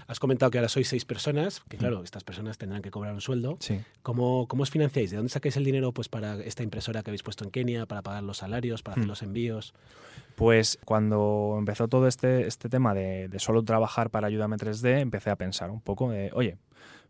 Has 0.07 0.21
comentado 0.21 0.51
que 0.51 0.57
ahora 0.57 0.71
sois 0.71 0.89
seis 0.89 1.05
personas, 1.05 1.61
que 1.69 1.77
claro, 1.77 2.03
estas 2.03 2.25
personas 2.25 2.57
tendrán 2.57 2.81
que 2.81 2.91
cobrar 2.91 3.13
un 3.13 3.21
sueldo. 3.21 3.59
Sí. 3.61 3.79
¿Cómo, 4.03 4.49
¿Cómo, 4.49 4.63
os 4.63 4.71
financiáis? 4.71 5.11
¿De 5.11 5.19
dónde 5.19 5.29
sacáis 5.29 5.59
el 5.59 5.65
dinero 5.65 5.93
pues, 5.93 6.09
para 6.09 6.41
esta 6.43 6.63
impresora 6.63 7.03
que 7.03 7.11
habéis 7.11 7.23
puesto 7.23 7.45
en 7.45 7.51
Kenia, 7.51 7.85
para 7.85 8.01
pagar 8.01 8.23
los 8.23 8.39
salarios, 8.39 8.83
para 8.83 8.95
hacer 8.95 9.07
los 9.07 9.23
envíos? 9.23 9.75
Pues 10.35 10.79
cuando 10.87 11.57
empezó 11.59 11.89
todo 11.89 12.09
este, 12.09 12.47
este 12.47 12.71
tema 12.71 12.95
de, 12.95 13.29
de 13.29 13.39
solo 13.39 13.63
trabajar 13.65 14.09
para 14.09 14.29
Ayúdame 14.29 14.57
3D, 14.57 15.01
empecé 15.01 15.29
a 15.29 15.37
pensar 15.37 15.71
un 15.71 15.83
poco 15.83 16.11
de, 16.11 16.31
oye, 16.33 16.57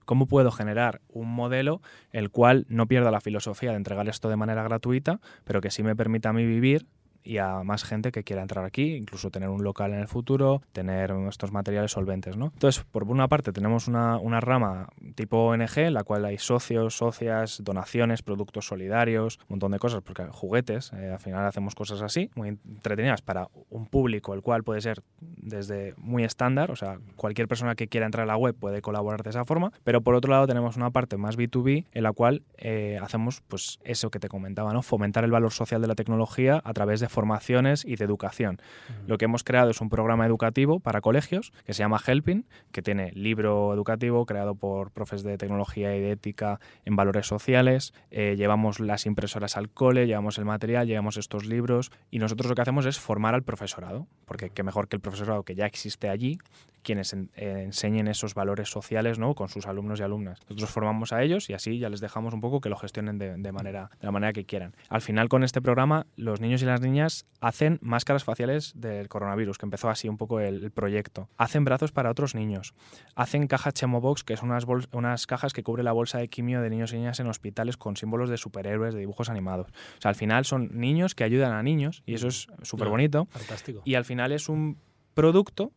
¿Cómo 0.09 0.25
puedo 0.25 0.51
generar 0.51 1.03
un 1.09 1.29
modelo 1.29 1.83
el 2.13 2.31
cual 2.31 2.65
no 2.71 2.87
pierda 2.87 3.11
la 3.11 3.21
filosofía 3.21 3.73
de 3.73 3.77
entregar 3.77 4.09
esto 4.09 4.31
de 4.31 4.37
manera 4.37 4.63
gratuita, 4.63 5.21
pero 5.45 5.61
que 5.61 5.71
sí 5.71 5.83
me 5.83 5.95
permita 5.95 6.31
a 6.31 6.33
mí 6.33 6.47
vivir 6.47 6.87
y 7.29 7.37
a 7.37 7.63
más 7.63 7.85
gente 7.85 8.11
que 8.11 8.25
quiera 8.25 8.41
entrar 8.41 8.65
aquí, 8.65 8.95
incluso 8.95 9.31
tener 9.31 9.51
un 9.51 9.63
local 9.63 9.93
en 9.93 10.01
el 10.01 10.09
futuro, 10.09 10.63
tener 10.73 11.15
estos 11.29 11.53
materiales 11.53 11.93
solventes. 11.93 12.39
¿no? 12.39 12.47
Entonces, 12.55 12.83
por 12.91 13.05
una 13.05 13.29
parte 13.29 13.53
tenemos 13.53 13.87
una, 13.87 14.17
una 14.17 14.41
rama 14.41 14.89
tipo 15.15 15.49
ONG, 15.49 15.79
en 15.79 15.95
la 15.95 16.05
cual 16.05 16.25
hay 16.25 16.39
socios, 16.39 16.97
socias, 16.97 17.61
donaciones, 17.63 18.23
productos 18.23 18.67
solidarios, 18.67 19.39
un 19.43 19.57
montón 19.57 19.73
de 19.73 19.79
cosas, 19.79 20.01
porque 20.03 20.25
juguetes, 20.31 20.91
eh, 20.95 21.11
al 21.13 21.19
final 21.19 21.45
hacemos 21.45 21.75
cosas 21.75 22.01
así, 22.01 22.31
muy 22.35 22.49
entretenidas 22.49 23.21
para 23.21 23.49
un 23.69 23.85
público, 23.87 24.33
el 24.33 24.41
cual 24.41 24.65
puede 24.65 24.81
ser 24.81 25.03
desde 25.21 25.93
muy 25.99 26.25
estándar, 26.25 26.71
o 26.71 26.77
sea, 26.77 26.99
cualquier 27.17 27.47
persona 27.47 27.75
que 27.75 27.89
quiera 27.89 28.07
entrar 28.07 28.25
a 28.25 28.27
la 28.27 28.37
web 28.39 28.55
puede 28.55 28.81
colaborar 28.81 29.23
de 29.23 29.31
esa 29.31 29.45
forma, 29.45 29.73
pero 29.85 30.01
por 30.01 30.15
otro 30.15 30.31
lado 30.31 30.47
tenemos 30.47 30.77
una 30.77 30.91
parte 30.91 31.19
más 31.19 31.37
B2B 31.37 31.85
en 31.93 32.03
la 32.03 32.13
cual 32.13 32.43
eh, 32.57 32.99
hacemos 33.03 33.43
pues 33.49 33.81
eso 33.85 34.11
que 34.11 34.19
te 34.19 34.29
comentaba, 34.29 34.73
¿no? 34.73 34.81
fomentar 34.81 35.25
el 35.25 35.31
valor 35.31 35.53
social 35.53 35.83
de 35.83 35.89
la 35.89 35.95
tecnología 35.95 36.63
a 36.65 36.73
través 36.73 37.01
de 37.01 37.09
formaciones 37.19 37.85
y 37.85 37.97
de 37.97 38.05
educación. 38.05 38.61
Lo 39.09 39.19
que 39.19 39.25
hemos 39.25 39.43
creado 39.43 39.71
es 39.71 39.81
un 39.81 39.89
programa 39.89 40.25
educativo 40.25 40.79
para 40.79 41.01
colegios 41.01 41.53
que 41.67 41.75
se 41.75 41.81
llama 41.81 41.99
Helping, 41.99 42.47
que 42.71 42.81
tiene 42.81 43.11
libro 43.11 43.75
educativo 43.75 44.25
creado 44.25 44.55
por 44.55 44.93
profes 44.93 45.25
de 45.25 45.37
tecnología 45.37 45.97
y 45.97 46.01
de 46.01 46.13
ética 46.13 46.61
en 46.85 46.95
valores 46.95 47.27
sociales. 47.27 47.93
Eh, 48.13 48.37
llevamos 48.39 48.79
las 48.79 49.05
impresoras 49.05 49.57
al 49.57 49.69
cole, 49.69 50.07
llevamos 50.07 50.39
el 50.39 50.45
material, 50.45 50.87
llevamos 50.87 51.17
estos 51.17 51.45
libros 51.45 51.91
y 52.09 52.21
nosotros 52.21 52.49
lo 52.49 52.55
que 52.55 52.63
hacemos 52.63 52.87
es 52.87 53.01
formar 53.01 53.35
al 53.35 53.43
profesorado, 53.43 54.07
porque 54.25 54.51
qué 54.51 54.63
mejor 54.63 54.87
que 54.87 54.95
el 54.95 55.03
profesorado 55.03 55.43
que 55.43 55.57
ya 55.57 55.67
existe 55.67 56.09
allí, 56.09 56.39
quienes 56.83 57.13
eh, 57.13 57.27
enseñen 57.65 58.09
esos 58.09 58.35
valores 58.35 58.71
sociales 58.71 59.19
¿no? 59.19 59.35
con 59.35 59.49
sus 59.49 59.67
alumnos 59.67 60.01
y 60.01 60.03
alumnas. 60.03 60.41
Nosotros 60.49 60.71
formamos 60.71 61.13
a 61.13 61.23
ellos 61.23 61.51
y 61.51 61.55
así 61.55 61.79
ya 61.79 61.89
les 61.89 62.01
dejamos 62.01 62.33
un 62.33 62.41
poco 62.41 62.61
que 62.61 62.69
lo 62.69 62.77
gestionen 62.77 63.19
de, 63.19 63.53
manera, 63.53 63.91
de 64.01 64.07
la 64.07 64.11
manera 64.11 64.33
que 64.33 64.45
quieran. 64.45 64.75
Al 64.89 65.03
final, 65.03 65.29
con 65.29 65.45
este 65.45 65.61
programa, 65.61 66.07
los 66.17 66.41
niños 66.41 66.63
y 66.63 66.67
las 66.67 66.81
niñas 66.81 66.98
hacen 67.41 67.79
máscaras 67.83 68.25
faciales 68.25 68.73
del 68.75 69.09
coronavirus, 69.09 69.59
que 69.59 69.67
empezó 69.67 69.89
así 69.89 70.09
un 70.09 70.17
poco 70.17 70.41
el, 70.41 70.71
proyecto. 70.71 71.29
Hacen 71.37 71.65
brazos 71.65 71.93
para 71.93 72.11
otros 72.11 72.35
niños. 72.35 72.75
Hacen 73.15 73.47
cajas 73.47 73.75
Chemobox, 73.75 74.25
que 74.25 74.37
son 74.37 74.51
unas, 74.51 74.65
unas 74.93 75.27
cajas 75.27 75.53
que 75.53 75.63
cubre 75.63 75.83
la 75.83 75.93
bolsa 75.93 76.19
de 76.19 76.29
quimio 76.29 76.61
de 76.61 76.71
niños 76.71 76.93
y 76.93 76.97
niñas 76.97 77.21
en 77.21 77.27
hospitales 77.27 77.77
con 77.77 77.97
símbolos 77.97 78.31
de 78.31 78.37
superhéroes, 78.37 78.95
de 78.95 79.01
dibujos 79.01 79.29
animados. 79.29 79.69
O 79.69 80.01
sea, 80.01 80.11
al 80.11 80.15
final 80.15 80.45
son 80.45 80.71
niños 80.73 81.15
que 81.15 81.25
ayudan 81.25 81.53
a 81.53 81.63
niños 81.63 82.03
y 82.07 82.15
eso 82.15 82.29
es 82.29 82.49
súper 82.63 82.89
bonito. 82.89 83.27
Fantástico. 83.31 83.83
Y 83.85 83.95
al 83.95 84.05
final 84.05 84.33
es 84.33 84.49
un 84.49 84.79
producto 85.15 85.73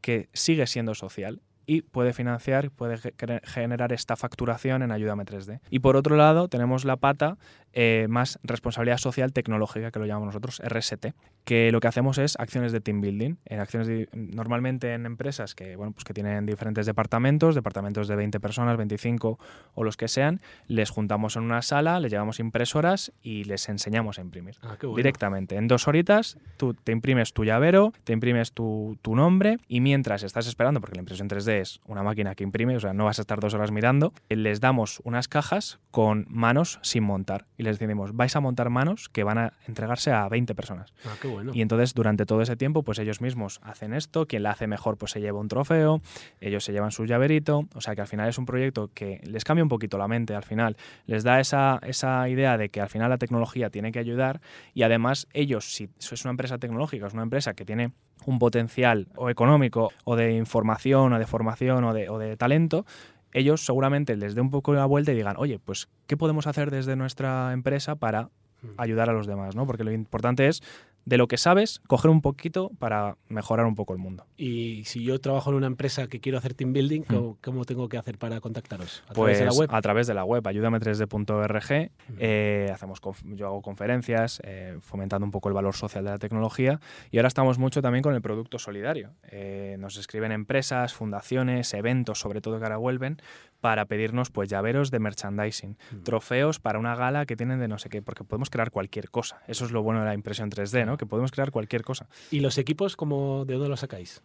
que 0.00 0.28
sigue 0.32 0.66
siendo 0.66 0.94
social 0.94 1.40
y 1.66 1.82
puede 1.82 2.12
financiar, 2.12 2.70
puede 2.70 2.98
generar 3.44 3.92
esta 3.92 4.16
facturación 4.16 4.82
en 4.82 4.92
Ayúdame 4.92 5.24
3D. 5.24 5.60
Y 5.70 5.80
por 5.80 5.96
otro 5.96 6.16
lado, 6.16 6.48
tenemos 6.48 6.84
la 6.84 6.96
pata 6.96 7.36
eh, 7.72 8.06
más 8.08 8.38
responsabilidad 8.42 8.98
social 8.98 9.32
tecnológica, 9.32 9.90
que 9.90 9.98
lo 9.98 10.06
llamamos 10.06 10.28
nosotros, 10.28 10.62
RST, 10.64 11.08
que 11.46 11.70
lo 11.70 11.78
que 11.78 11.86
hacemos 11.86 12.18
es 12.18 12.36
acciones 12.38 12.72
de 12.72 12.80
team 12.80 13.00
building. 13.00 13.36
En 13.44 13.60
acciones 13.60 14.08
normalmente 14.12 14.92
en 14.92 15.06
empresas 15.06 15.54
que, 15.54 15.76
bueno, 15.76 15.92
pues 15.92 16.04
que 16.04 16.12
tienen 16.12 16.44
diferentes 16.44 16.86
departamentos, 16.86 17.54
departamentos 17.54 18.08
de 18.08 18.16
20 18.16 18.40
personas, 18.40 18.76
25 18.76 19.38
o 19.74 19.84
los 19.84 19.96
que 19.96 20.08
sean, 20.08 20.40
les 20.66 20.90
juntamos 20.90 21.36
en 21.36 21.44
una 21.44 21.62
sala, 21.62 22.00
les 22.00 22.10
llevamos 22.10 22.40
impresoras 22.40 23.12
y 23.22 23.44
les 23.44 23.68
enseñamos 23.68 24.18
a 24.18 24.22
imprimir. 24.22 24.56
Ah, 24.62 24.76
Directamente. 24.96 25.56
En 25.56 25.68
dos 25.68 25.86
horitas, 25.86 26.36
tú 26.56 26.74
te 26.74 26.90
imprimes 26.90 27.32
tu 27.32 27.44
llavero, 27.44 27.92
te 28.02 28.12
imprimes 28.12 28.52
tu, 28.52 28.98
tu 29.02 29.14
nombre 29.14 29.58
y 29.68 29.80
mientras 29.80 30.24
estás 30.24 30.48
esperando, 30.48 30.80
porque 30.80 30.96
la 30.96 31.02
impresión 31.02 31.28
3D 31.28 31.60
es 31.60 31.80
una 31.86 32.02
máquina 32.02 32.34
que 32.34 32.42
imprime, 32.42 32.76
o 32.76 32.80
sea, 32.80 32.92
no 32.92 33.04
vas 33.04 33.20
a 33.20 33.22
estar 33.22 33.38
dos 33.38 33.54
horas 33.54 33.70
mirando, 33.70 34.12
les 34.28 34.60
damos 34.60 35.00
unas 35.04 35.28
cajas 35.28 35.78
con 35.92 36.26
manos 36.28 36.80
sin 36.82 37.04
montar 37.04 37.46
les 37.66 37.78
decimos, 37.78 38.14
vais 38.14 38.34
a 38.36 38.40
montar 38.40 38.70
manos 38.70 39.08
que 39.08 39.24
van 39.24 39.38
a 39.38 39.52
entregarse 39.66 40.12
a 40.12 40.28
20 40.28 40.54
personas. 40.54 40.94
Ah, 41.04 41.14
qué 41.20 41.28
bueno. 41.28 41.35
Y 41.52 41.62
entonces 41.62 41.94
durante 41.94 42.26
todo 42.26 42.42
ese 42.42 42.56
tiempo, 42.56 42.82
pues 42.82 42.98
ellos 42.98 43.20
mismos 43.20 43.60
hacen 43.62 43.94
esto, 43.94 44.26
quien 44.26 44.42
la 44.42 44.50
hace 44.50 44.66
mejor 44.66 44.96
pues 44.96 45.12
se 45.12 45.20
lleva 45.20 45.40
un 45.40 45.48
trofeo, 45.48 46.00
ellos 46.40 46.64
se 46.64 46.72
llevan 46.72 46.90
su 46.90 47.04
llaverito, 47.04 47.68
o 47.74 47.80
sea 47.80 47.94
que 47.94 48.00
al 48.00 48.06
final 48.06 48.28
es 48.28 48.38
un 48.38 48.46
proyecto 48.46 48.90
que 48.94 49.20
les 49.24 49.44
cambia 49.44 49.62
un 49.62 49.68
poquito 49.68 49.98
la 49.98 50.08
mente, 50.08 50.34
al 50.34 50.44
final 50.44 50.76
les 51.06 51.24
da 51.24 51.40
esa, 51.40 51.80
esa 51.82 52.28
idea 52.28 52.58
de 52.58 52.68
que 52.68 52.80
al 52.80 52.88
final 52.88 53.10
la 53.10 53.18
tecnología 53.18 53.70
tiene 53.70 53.92
que 53.92 53.98
ayudar 53.98 54.40
y 54.74 54.82
además 54.82 55.26
ellos, 55.32 55.72
si 55.72 55.88
es 55.98 56.24
una 56.24 56.30
empresa 56.30 56.58
tecnológica, 56.58 57.06
es 57.06 57.14
una 57.14 57.22
empresa 57.22 57.54
que 57.54 57.64
tiene 57.64 57.92
un 58.24 58.38
potencial 58.38 59.08
o 59.16 59.30
económico 59.30 59.92
o 60.04 60.16
de 60.16 60.32
información 60.32 61.12
o 61.12 61.18
de 61.18 61.26
formación 61.26 61.84
o 61.84 61.92
de, 61.92 62.08
o 62.08 62.18
de 62.18 62.36
talento, 62.36 62.84
ellos 63.32 63.64
seguramente 63.64 64.16
les 64.16 64.34
dé 64.34 64.40
un 64.40 64.50
poco 64.50 64.72
la 64.72 64.86
vuelta 64.86 65.12
y 65.12 65.16
digan, 65.16 65.36
oye, 65.38 65.58
pues, 65.58 65.88
¿qué 66.06 66.16
podemos 66.16 66.46
hacer 66.46 66.70
desde 66.70 66.96
nuestra 66.96 67.52
empresa 67.52 67.96
para 67.96 68.24
hmm. 68.62 68.68
ayudar 68.78 69.10
a 69.10 69.12
los 69.12 69.26
demás? 69.26 69.54
¿no? 69.54 69.66
Porque 69.66 69.84
lo 69.84 69.92
importante 69.92 70.48
es 70.48 70.62
de 71.06 71.16
lo 71.16 71.28
que 71.28 71.38
sabes, 71.38 71.80
coger 71.86 72.10
un 72.10 72.20
poquito 72.20 72.72
para 72.80 73.16
mejorar 73.28 73.64
un 73.66 73.76
poco 73.76 73.92
el 73.92 74.00
mundo. 74.00 74.26
Y 74.36 74.82
si 74.86 75.04
yo 75.04 75.20
trabajo 75.20 75.50
en 75.50 75.56
una 75.56 75.68
empresa 75.68 76.08
que 76.08 76.20
quiero 76.20 76.36
hacer 76.36 76.54
team 76.54 76.72
building, 76.72 77.02
mm. 77.02 77.36
¿cómo, 77.40 77.64
tengo 77.64 77.88
que 77.88 77.96
hacer 77.96 78.18
para 78.18 78.40
contactaros? 78.40 79.04
¿A 79.08 79.14
través 79.14 79.38
de 79.38 79.44
la 79.44 79.50
pues 79.50 79.58
web? 79.60 79.70
A 79.72 79.80
través 79.80 80.08
de 80.08 80.14
la 80.14 80.24
web, 80.24 80.42
ayúdame3d.org. 80.42 81.90
Eh, 82.18 82.70
hacemos 82.72 83.00
yo 83.24 83.46
hago 83.46 83.62
conferencias 83.62 84.40
eh, 84.42 84.78
fomentando 84.80 85.24
un 85.24 85.30
poco 85.30 85.48
el 85.48 85.54
valor 85.54 85.76
social 85.76 86.04
de 86.04 86.10
la 86.10 86.18
tecnología 86.18 86.80
y 87.12 87.18
ahora 87.18 87.28
estamos 87.28 87.58
mucho 87.58 87.80
también 87.82 88.02
con 88.02 88.14
el 88.14 88.20
producto 88.20 88.58
solidario. 88.58 89.12
Eh, 89.30 89.76
nos 89.78 89.96
escriben 89.98 90.32
empresas, 90.32 90.92
fundaciones, 90.92 91.72
eventos, 91.72 92.18
sobre 92.18 92.40
todo 92.40 92.58
que 92.58 92.64
ahora 92.64 92.78
vuelven, 92.78 93.22
para 93.60 93.86
pedirnos 93.86 94.30
pues 94.30 94.48
llaveros 94.48 94.90
de 94.90 94.98
merchandising, 94.98 95.76
mm. 95.90 96.02
trofeos 96.02 96.60
para 96.60 96.78
una 96.78 96.94
gala 96.94 97.26
que 97.26 97.36
tienen 97.36 97.60
de 97.60 97.68
no 97.68 97.78
sé 97.78 97.88
qué, 97.88 98.02
porque 98.02 98.24
podemos 98.24 98.50
crear 98.50 98.70
cualquier 98.70 99.10
cosa. 99.10 99.40
Eso 99.46 99.64
es 99.64 99.72
lo 99.72 99.82
bueno 99.82 100.00
de 100.00 100.06
la 100.06 100.14
impresión 100.14 100.50
3D, 100.50 100.86
¿no? 100.86 100.96
Que 100.96 101.06
podemos 101.06 101.30
crear 101.30 101.50
cualquier 101.50 101.82
cosa. 101.82 102.08
¿Y 102.30 102.40
los 102.40 102.58
equipos, 102.58 102.96
cómo, 102.96 103.44
de 103.44 103.54
dónde 103.54 103.68
los 103.68 103.80
sacáis? 103.80 104.22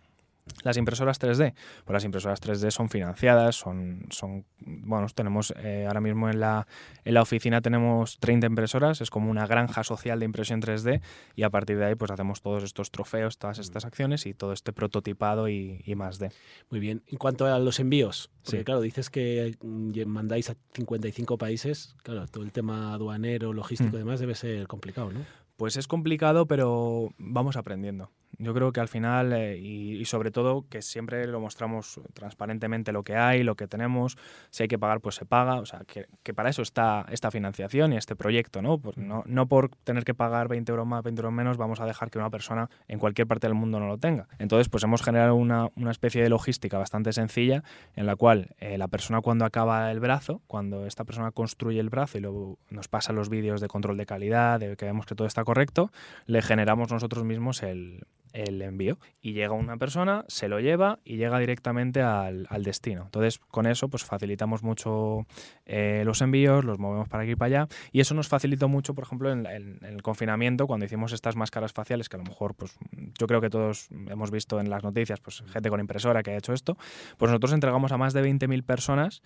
Las 0.63 0.77
impresoras 0.77 1.19
3D, 1.19 1.53
pues 1.85 1.93
las 1.93 2.03
impresoras 2.03 2.41
3D 2.41 2.71
son 2.71 2.89
financiadas, 2.89 3.55
son, 3.55 4.05
son 4.09 4.45
bueno, 4.59 5.07
tenemos 5.13 5.53
eh, 5.57 5.85
ahora 5.87 6.01
mismo 6.01 6.29
en 6.29 6.39
la, 6.39 6.67
en 7.03 7.13
la 7.13 7.21
oficina 7.21 7.61
tenemos 7.61 8.19
30 8.19 8.47
impresoras, 8.47 9.01
es 9.01 9.09
como 9.09 9.31
una 9.31 9.47
granja 9.47 9.83
social 9.83 10.19
de 10.19 10.25
impresión 10.25 10.61
3D 10.61 11.01
y 11.35 11.43
a 11.43 11.49
partir 11.49 11.77
de 11.77 11.85
ahí 11.85 11.95
pues 11.95 12.11
hacemos 12.11 12.41
todos 12.41 12.63
estos 12.63 12.91
trofeos, 12.91 13.37
todas 13.37 13.59
estas 13.59 13.85
acciones 13.85 14.25
y 14.25 14.33
todo 14.33 14.53
este 14.53 14.73
prototipado 14.73 15.49
y, 15.49 15.81
y 15.85 15.95
más 15.95 16.19
de. 16.19 16.31
Muy 16.69 16.79
bien, 16.79 17.03
en 17.07 17.17
cuanto 17.17 17.45
a 17.45 17.57
los 17.59 17.79
envíos, 17.79 18.29
porque 18.43 18.63
claro, 18.63 18.81
dices 18.81 19.09
que 19.09 19.57
mm, 19.61 20.05
mandáis 20.05 20.49
a 20.49 20.55
55 20.73 21.37
países, 21.37 21.95
claro, 22.03 22.27
todo 22.27 22.43
el 22.43 22.51
tema 22.51 22.93
aduanero, 22.93 23.53
logístico 23.53 23.91
y 23.91 23.99
mm. 23.99 24.03
demás 24.03 24.19
debe 24.19 24.35
ser 24.35 24.67
complicado, 24.67 25.11
¿no? 25.11 25.25
Pues 25.57 25.77
es 25.77 25.87
complicado, 25.87 26.47
pero 26.47 27.09
vamos 27.19 27.55
aprendiendo. 27.55 28.09
Yo 28.41 28.53
creo 28.55 28.71
que 28.71 28.79
al 28.79 28.87
final, 28.87 29.33
eh, 29.33 29.57
y, 29.57 30.03
sobre 30.05 30.31
todo, 30.31 30.65
que 30.67 30.81
siempre 30.81 31.27
lo 31.27 31.39
mostramos 31.39 32.01
transparentemente 32.13 32.91
lo 32.91 33.03
que 33.03 33.15
hay, 33.15 33.43
lo 33.43 33.55
que 33.55 33.67
tenemos, 33.67 34.17
si 34.49 34.63
hay 34.63 34.67
que 34.67 34.79
pagar, 34.79 34.99
pues 34.99 35.15
se 35.15 35.25
paga, 35.25 35.59
o 35.59 35.65
sea, 35.65 35.81
que, 35.85 36.07
que 36.23 36.33
para 36.33 36.49
eso 36.49 36.63
está 36.63 37.05
esta 37.11 37.29
financiación 37.29 37.93
y 37.93 37.97
este 37.97 38.15
proyecto, 38.15 38.61
¿no? 38.61 38.79
Pues 38.79 38.97
no, 38.97 39.23
no 39.27 39.47
por 39.47 39.69
tener 39.83 40.03
que 40.05 40.15
pagar 40.15 40.47
20 40.47 40.71
euros 40.71 40.87
más, 40.87 41.03
20 41.03 41.19
euros 41.19 41.33
menos, 41.33 41.57
vamos 41.57 41.79
a 41.81 41.85
dejar 41.85 42.09
que 42.09 42.17
una 42.17 42.31
persona 42.31 42.69
en 42.87 42.97
cualquier 42.97 43.27
parte 43.27 43.45
del 43.45 43.53
mundo 43.53 43.79
no 43.79 43.87
lo 43.87 43.97
tenga. 43.99 44.27
Entonces, 44.39 44.69
pues 44.69 44.83
hemos 44.83 45.03
generado 45.03 45.35
una, 45.35 45.69
una 45.75 45.91
especie 45.91 46.23
de 46.23 46.29
logística 46.29 46.79
bastante 46.79 47.13
sencilla 47.13 47.63
en 47.95 48.05
la 48.07 48.15
cual 48.15 48.55
eh, 48.57 48.77
la 48.77 48.87
persona 48.87 49.21
cuando 49.21 49.45
acaba 49.45 49.91
el 49.91 49.99
brazo, 49.99 50.41
cuando 50.47 50.85
esta 50.85 51.03
persona 51.03 51.31
construye 51.31 51.79
el 51.79 51.89
brazo 51.89 52.17
y 52.17 52.21
luego 52.21 52.57
nos 52.69 52.87
pasa 52.87 53.13
los 53.13 53.29
vídeos 53.29 53.61
de 53.61 53.67
control 53.67 53.97
de 53.97 54.05
calidad, 54.05 54.59
de 54.59 54.75
que 54.75 54.85
vemos 54.85 55.05
que 55.05 55.15
todo 55.15 55.27
está 55.27 55.43
correcto, 55.43 55.91
le 56.25 56.41
generamos 56.41 56.91
nosotros 56.91 57.23
mismos 57.23 57.63
el, 57.63 58.05
el 58.33 58.61
envío. 58.61 58.97
Y 59.21 59.33
llega 59.33 59.53
una 59.53 59.77
persona, 59.77 60.25
se 60.27 60.47
lo 60.47 60.59
lleva 60.59 60.99
y 61.03 61.17
llega 61.17 61.39
directamente 61.39 62.01
al, 62.01 62.47
destino. 62.63 63.03
Entonces, 63.03 63.39
con 63.39 63.65
eso, 63.65 63.89
pues 63.89 64.03
facilitamos 64.03 64.63
mucho 64.63 65.25
eh, 65.65 66.03
los 66.05 66.21
envíos, 66.21 66.63
los 66.63 66.79
movemos 66.79 67.07
para 67.07 67.23
aquí 67.23 67.33
y 67.33 67.35
para 67.35 67.61
allá. 67.63 67.67
Y 67.91 68.01
eso 68.01 68.13
nos 68.13 68.27
facilitó 68.27 68.67
mucho, 68.67 68.93
por 68.93 69.03
ejemplo, 69.03 69.31
en, 69.31 69.45
el 69.45 70.01
confinamiento, 70.01 70.67
cuando 70.67 70.85
hicimos 70.85 71.13
estas 71.13 71.35
máscaras 71.35 71.73
faciales, 71.73 72.09
que 72.09 72.17
a 72.17 72.19
lo 72.19 72.25
mejor, 72.25 72.55
pues 72.55 72.77
yo 73.19 73.27
creo 73.27 73.41
que 73.41 73.49
todos 73.49 73.89
hemos 73.91 74.31
visto 74.31 74.59
en 74.59 74.69
las 74.69 74.83
noticias, 74.83 75.19
pues 75.19 75.43
gente 75.47 75.69
con 75.69 75.79
impresora 75.79 76.23
que 76.23 76.31
ha 76.31 76.37
hecho 76.37 76.53
esto. 76.53 76.77
Pues 77.17 77.29
nosotros 77.31 77.53
entregamos 77.53 77.91
a 77.91 77.97
más 77.97 78.13
de 78.13 78.23
20.000 78.23 78.63
personas 78.63 79.21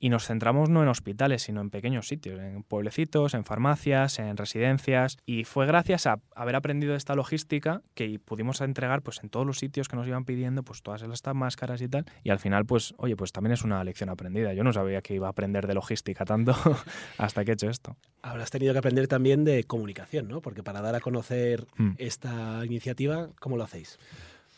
y 0.00 0.08
nos 0.10 0.26
centramos 0.26 0.68
no 0.68 0.82
en 0.82 0.88
hospitales, 0.88 1.42
sino 1.42 1.60
en 1.60 1.70
pequeños 1.70 2.06
sitios, 2.08 2.38
en 2.40 2.62
pueblecitos, 2.62 3.34
en 3.34 3.44
farmacias, 3.44 4.18
en 4.18 4.36
residencias. 4.36 5.16
Y 5.26 5.44
fue 5.44 5.66
gracias 5.66 6.06
a 6.06 6.20
haber 6.34 6.56
aprendido 6.56 6.94
esta 6.94 7.14
logística 7.14 7.82
que 7.94 8.18
pudimos 8.18 8.60
entregar 8.60 9.02
pues 9.02 9.22
en 9.22 9.28
todos 9.28 9.46
los 9.46 9.58
sitios 9.58 9.88
que 9.88 9.96
nos 9.96 10.06
iban 10.06 10.24
pidiendo 10.24 10.62
pues 10.62 10.82
todas 10.82 11.02
estas 11.02 11.34
máscaras 11.34 11.82
y 11.82 11.88
tal. 11.88 12.04
Y 12.22 12.30
al 12.30 12.38
final, 12.38 12.64
pues, 12.64 12.94
oye, 12.98 13.16
pues 13.16 13.32
también 13.32 13.52
es 13.52 13.62
una 13.62 13.82
lección 13.82 14.08
aprendida. 14.08 14.52
Yo 14.54 14.62
no 14.62 14.72
sabía 14.72 15.02
que 15.02 15.14
iba 15.14 15.26
a 15.26 15.30
aprender 15.30 15.66
de 15.66 15.74
logística 15.74 16.24
tanto 16.24 16.54
hasta 17.18 17.44
que 17.44 17.52
he 17.52 17.54
hecho 17.54 17.68
esto. 17.68 17.96
Habrás 18.22 18.50
tenido 18.50 18.72
que 18.72 18.78
aprender 18.78 19.08
también 19.08 19.44
de 19.44 19.64
comunicación, 19.64 20.28
¿no? 20.28 20.40
Porque 20.40 20.62
para 20.62 20.80
dar 20.80 20.94
a 20.94 21.00
conocer 21.00 21.66
hmm. 21.76 21.92
esta 21.98 22.64
iniciativa, 22.64 23.30
¿cómo 23.40 23.56
lo 23.56 23.64
hacéis? 23.64 23.98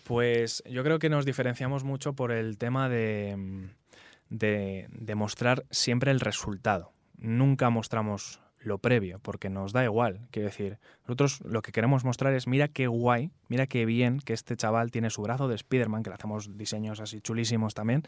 Pues 0.05 0.63
yo 0.69 0.83
creo 0.83 0.99
que 0.99 1.09
nos 1.09 1.25
diferenciamos 1.25 1.85
mucho 1.85 2.15
por 2.15 2.33
el 2.33 2.59
tema 2.59 2.89
de 2.89 3.71
de, 4.31 4.89
mostrar 5.15 5.65
siempre 5.71 6.11
el 6.11 6.21
resultado. 6.21 6.93
Nunca 7.19 7.69
mostramos 7.69 8.41
lo 8.59 8.79
previo, 8.79 9.19
porque 9.21 9.51
nos 9.51 9.73
da 9.73 9.85
igual. 9.85 10.27
Quiero 10.31 10.49
decir, 10.49 10.79
nosotros 11.03 11.41
lo 11.43 11.63
que 11.63 11.73
queremos 11.73 12.05
mostrar 12.05 12.33
es, 12.35 12.47
mira 12.47 12.69
qué 12.69 12.87
guay, 12.87 13.31
mira 13.51 13.67
qué 13.67 13.85
bien 13.85 14.21
que 14.21 14.33
este 14.33 14.57
chaval 14.57 14.91
tiene 14.91 15.11
su 15.11 15.21
brazo 15.21 15.49
de 15.49 15.57
Spider-Man, 15.57 16.03
que 16.03 16.09
le 16.09 16.15
hacemos 16.15 16.57
diseños 16.57 17.01
así 17.01 17.21
chulísimos 17.21 17.75
también, 17.75 18.05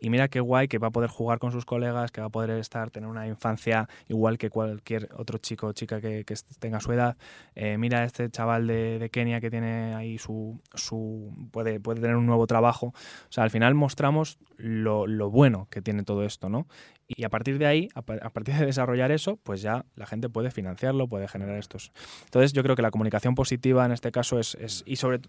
y 0.00 0.10
mira 0.10 0.28
qué 0.28 0.40
guay 0.40 0.66
que 0.66 0.78
va 0.78 0.88
a 0.88 0.90
poder 0.90 1.10
jugar 1.10 1.38
con 1.38 1.52
sus 1.52 1.64
colegas, 1.64 2.10
que 2.10 2.20
va 2.20 2.28
a 2.28 2.30
poder 2.30 2.50
estar, 2.58 2.90
tener 2.90 3.08
una 3.08 3.28
infancia 3.28 3.88
igual 4.08 4.38
que 4.38 4.48
cualquier 4.48 5.08
otro 5.16 5.38
chico 5.38 5.68
o 5.68 5.72
chica 5.72 6.00
que, 6.00 6.24
tenga 6.58 6.80
su 6.80 6.92
edad. 6.92 7.16
Eh, 7.54 7.76
mira 7.78 8.04
este 8.04 8.30
chaval 8.30 8.66
de, 8.66 9.08
Kenia 9.12 9.40
que 9.40 9.50
tiene 9.50 9.94
ahí 9.94 10.18
su, 10.18 10.60
su 10.74 11.32
puede, 11.52 11.80
puede 11.80 12.00
tener 12.00 12.16
un 12.16 12.26
nuevo 12.26 12.46
trabajo. 12.46 12.86
O 12.88 13.32
sea, 13.32 13.44
al 13.44 13.50
final 13.50 13.74
mostramos 13.74 14.38
lo, 14.56 15.06
lo 15.06 15.30
bueno 15.30 15.68
que 15.70 15.82
tiene 15.82 16.02
todo 16.02 16.24
esto, 16.24 16.48
¿no? 16.48 16.66
Y 17.08 17.24
a 17.24 17.30
partir 17.30 17.56
de 17.58 17.64
ahí, 17.64 17.88
a 17.94 18.02
partir 18.02 18.54
de 18.54 18.66
desarrollar 18.66 19.10
eso, 19.10 19.36
pues 19.36 19.62
ya 19.62 19.86
la 19.96 20.04
gente 20.04 20.28
puede 20.28 20.50
financiarlo, 20.50 21.08
puede 21.08 21.26
generar 21.26 21.56
estos. 21.56 21.90
Entonces 22.26 22.52
yo 22.52 22.62
creo 22.62 22.76
que 22.76 22.82
la 22.82 22.90
comunicación 22.90 23.34
positiva 23.34 23.86
en 23.86 23.92
este 23.92 24.12
caso 24.12 24.38
es, 24.38 24.77
y 24.86 24.96
sobre 24.96 25.20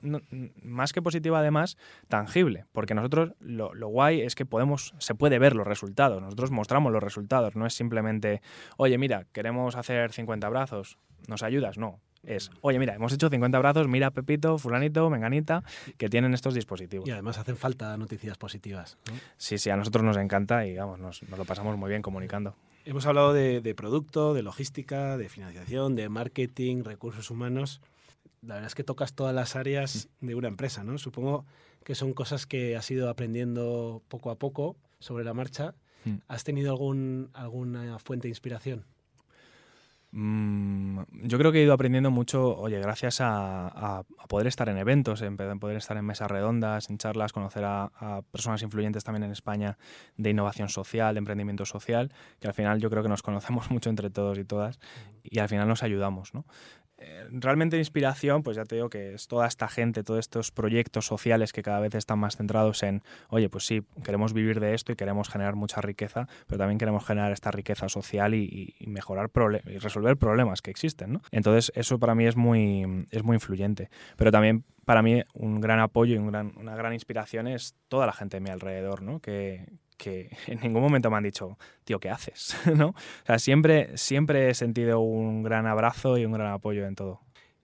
más 0.63 0.93
que 0.93 1.01
positiva 1.01 1.39
además, 1.39 1.77
tangible, 2.07 2.65
porque 2.71 2.93
nosotros 2.93 3.33
lo, 3.39 3.73
lo, 3.73 3.87
guay 3.87 4.21
es 4.21 4.35
que 4.35 4.45
podemos, 4.45 4.93
se 4.99 5.15
puede 5.15 5.39
ver 5.39 5.55
los 5.55 5.67
resultados, 5.67 6.21
nosotros 6.21 6.51
mostramos 6.51 6.91
los 6.91 7.03
resultados, 7.03 7.55
no 7.55 7.65
es 7.65 7.73
simplemente, 7.73 8.41
oye, 8.77 8.97
mira, 8.97 9.25
queremos 9.31 9.75
hacer 9.75 10.11
50 10.11 10.49
brazos, 10.49 10.97
¿nos 11.27 11.43
ayudas? 11.43 11.77
No, 11.77 11.99
es, 12.23 12.51
oye, 12.61 12.79
mira, 12.79 12.95
hemos 12.95 13.13
hecho 13.13 13.29
50 13.29 13.57
brazos, 13.59 13.87
mira 13.87 14.11
Pepito, 14.11 14.57
fulanito, 14.57 15.09
menganita, 15.09 15.63
que 15.97 16.09
tienen 16.09 16.33
estos 16.33 16.53
dispositivos. 16.53 17.07
Y 17.07 17.11
además 17.11 17.37
hacen 17.37 17.55
falta 17.55 17.95
noticias 17.97 18.37
positivas. 18.37 18.97
Sí, 19.37 19.57
sí, 19.57 19.69
a 19.69 19.77
nosotros 19.77 20.03
nos 20.03 20.17
encanta 20.17 20.65
y 20.65 20.75
vamos, 20.75 20.99
nos, 20.99 21.21
lo 21.29 21.45
pasamos 21.45 21.77
muy 21.77 21.89
bien 21.89 22.01
comunicando. 22.01 22.55
Hemos 22.85 23.05
hablado 23.05 23.33
de, 23.33 23.73
producto, 23.75 24.33
de 24.33 24.41
logística, 24.41 25.17
de 25.17 25.29
financiación, 25.29 25.95
de 25.95 26.09
marketing, 26.09 26.83
recursos 26.83 27.29
humanos. 27.29 27.81
La 28.41 28.55
verdad 28.55 28.67
es 28.67 28.75
que 28.75 28.83
tocas 28.83 29.13
todas 29.13 29.35
las 29.35 29.55
áreas 29.55 30.09
de 30.21 30.35
una 30.35 30.47
empresa, 30.47 30.83
¿no? 30.83 30.97
Supongo 30.97 31.45
que 31.83 31.95
son 31.95 32.13
cosas 32.13 32.45
que 32.45 32.75
has 32.75 32.89
ido 32.91 33.09
aprendiendo 33.09 34.01
poco 34.07 34.31
a 34.31 34.39
poco 34.39 34.77
sobre 34.99 35.23
la 35.23 35.33
marcha. 35.33 35.75
Mm. 36.05 36.15
¿Has 36.27 36.43
tenido 36.43 36.71
algún, 36.71 37.29
alguna 37.33 37.99
fuente 37.99 38.27
de 38.27 38.29
inspiración? 38.29 38.85
Mm, 40.11 41.01
yo 41.27 41.37
creo 41.37 41.51
que 41.51 41.59
he 41.59 41.63
ido 41.63 41.73
aprendiendo 41.73 42.09
mucho, 42.09 42.57
oye, 42.57 42.79
gracias 42.79 43.19
a, 43.21 44.03
poder 44.27 44.47
estar 44.47 44.67
en 44.69 44.77
eventos, 44.77 45.21
en 45.21 45.37
poder 45.37 45.77
estar 45.77 45.97
en 45.97 46.05
mesas 46.05 46.29
redondas, 46.29 46.89
en 46.89 46.97
charlas, 46.97 47.31
conocer 47.31 47.63
a, 47.65 48.21
personas 48.31 48.61
influyentes 48.63 49.03
también 49.03 49.23
en 49.23 49.31
España 49.31 49.77
de 50.17 50.31
innovación 50.31 50.69
social, 50.69 51.13
de 51.13 51.19
emprendimiento 51.19 51.65
social, 51.65 52.11
que 52.39 52.47
al 52.47 52.53
final 52.53 52.79
yo 52.79 52.89
creo 52.89 53.03
que 53.03 53.09
nos 53.09 53.21
conocemos 53.23 53.69
mucho 53.69 53.89
entre 53.89 54.09
todos 54.09 54.37
y 54.39 54.45
todas 54.45 54.79
y 55.23 55.39
al 55.39 55.49
final 55.49 55.67
nos 55.67 55.83
ayudamos, 55.83 56.33
¿no? 56.33 56.45
Eh, 57.01 57.27
realmente 57.31 57.77
inspiración, 57.77 58.43
pues 58.43 58.57
ya 58.57 58.65
te 58.65 58.75
digo 58.75 58.89
que 58.89 59.13
es 59.13 59.27
toda 59.27 59.47
esta 59.47 59.69
gente, 59.69 60.03
todos 60.03 60.19
estos 60.19 60.51
proyectos 60.51 61.05
sociales 61.05 61.53
que 61.53 61.63
cada 61.63 61.79
vez 61.79 61.95
están 61.95 62.19
más 62.19 62.35
centrados 62.35 62.83
en, 62.83 63.03
oye, 63.29 63.49
pues 63.49 63.65
sí, 63.65 63.83
queremos 64.03 64.33
vivir 64.33 64.59
de 64.59 64.73
esto 64.73 64.91
y 64.91 64.95
queremos 64.95 65.29
generar 65.29 65.55
mucha 65.55 65.79
riqueza, 65.79 66.27
pero 66.47 66.59
también 66.59 66.77
queremos 66.77 67.05
generar 67.05 67.31
esta 67.31 67.51
riqueza 67.51 67.87
social 67.87 68.33
y, 68.33 68.75
mejorar 68.85 69.31
y 69.65 69.77
resolver 69.77 70.17
problemas 70.17 70.61
que 70.61 70.71
existen, 70.71 71.13
¿no? 71.13 71.21
Entonces, 71.31 71.71
eso 71.75 71.99
para 71.99 72.15
mí 72.15 72.25
es 72.25 72.35
muy, 72.35 73.07
es 73.11 73.23
muy 73.23 73.35
influyente. 73.35 73.89
Pero 74.17 74.31
también 74.31 74.65
para 74.83 75.01
mí 75.01 75.23
un 75.33 75.61
gran 75.61 75.79
apoyo 75.79 76.15
y 76.15 76.17
una 76.17 76.75
gran 76.75 76.93
inspiración 76.93 77.47
es 77.47 77.75
toda 77.87 78.05
la 78.07 78.13
gente 78.13 78.37
de 78.37 78.41
mi 78.41 78.49
alrededor, 78.49 79.01
¿no? 79.03 79.19
Que, 79.19 79.65
que 79.99 80.29
en 80.47 80.59
ningún 80.61 80.81
momento 80.81 81.11
me 81.11 81.17
han 81.17 81.23
dicho, 81.23 81.59
tío, 81.83 81.99
¿qué 81.99 82.09
haces? 82.09 82.57
¿no? 82.75 82.87
O 82.87 83.25
sea, 83.25 83.37
siempre, 83.37 83.95
siempre 83.97 84.49
he 84.49 84.55
sentido 84.55 85.01
un 85.01 85.43
gran 85.43 85.67
abrazo 85.67 86.17
y 86.17 86.25
un 86.25 86.31
gran 86.31 86.51
apoyo 86.51 86.87
en 86.87 86.95
todo. 86.95 87.21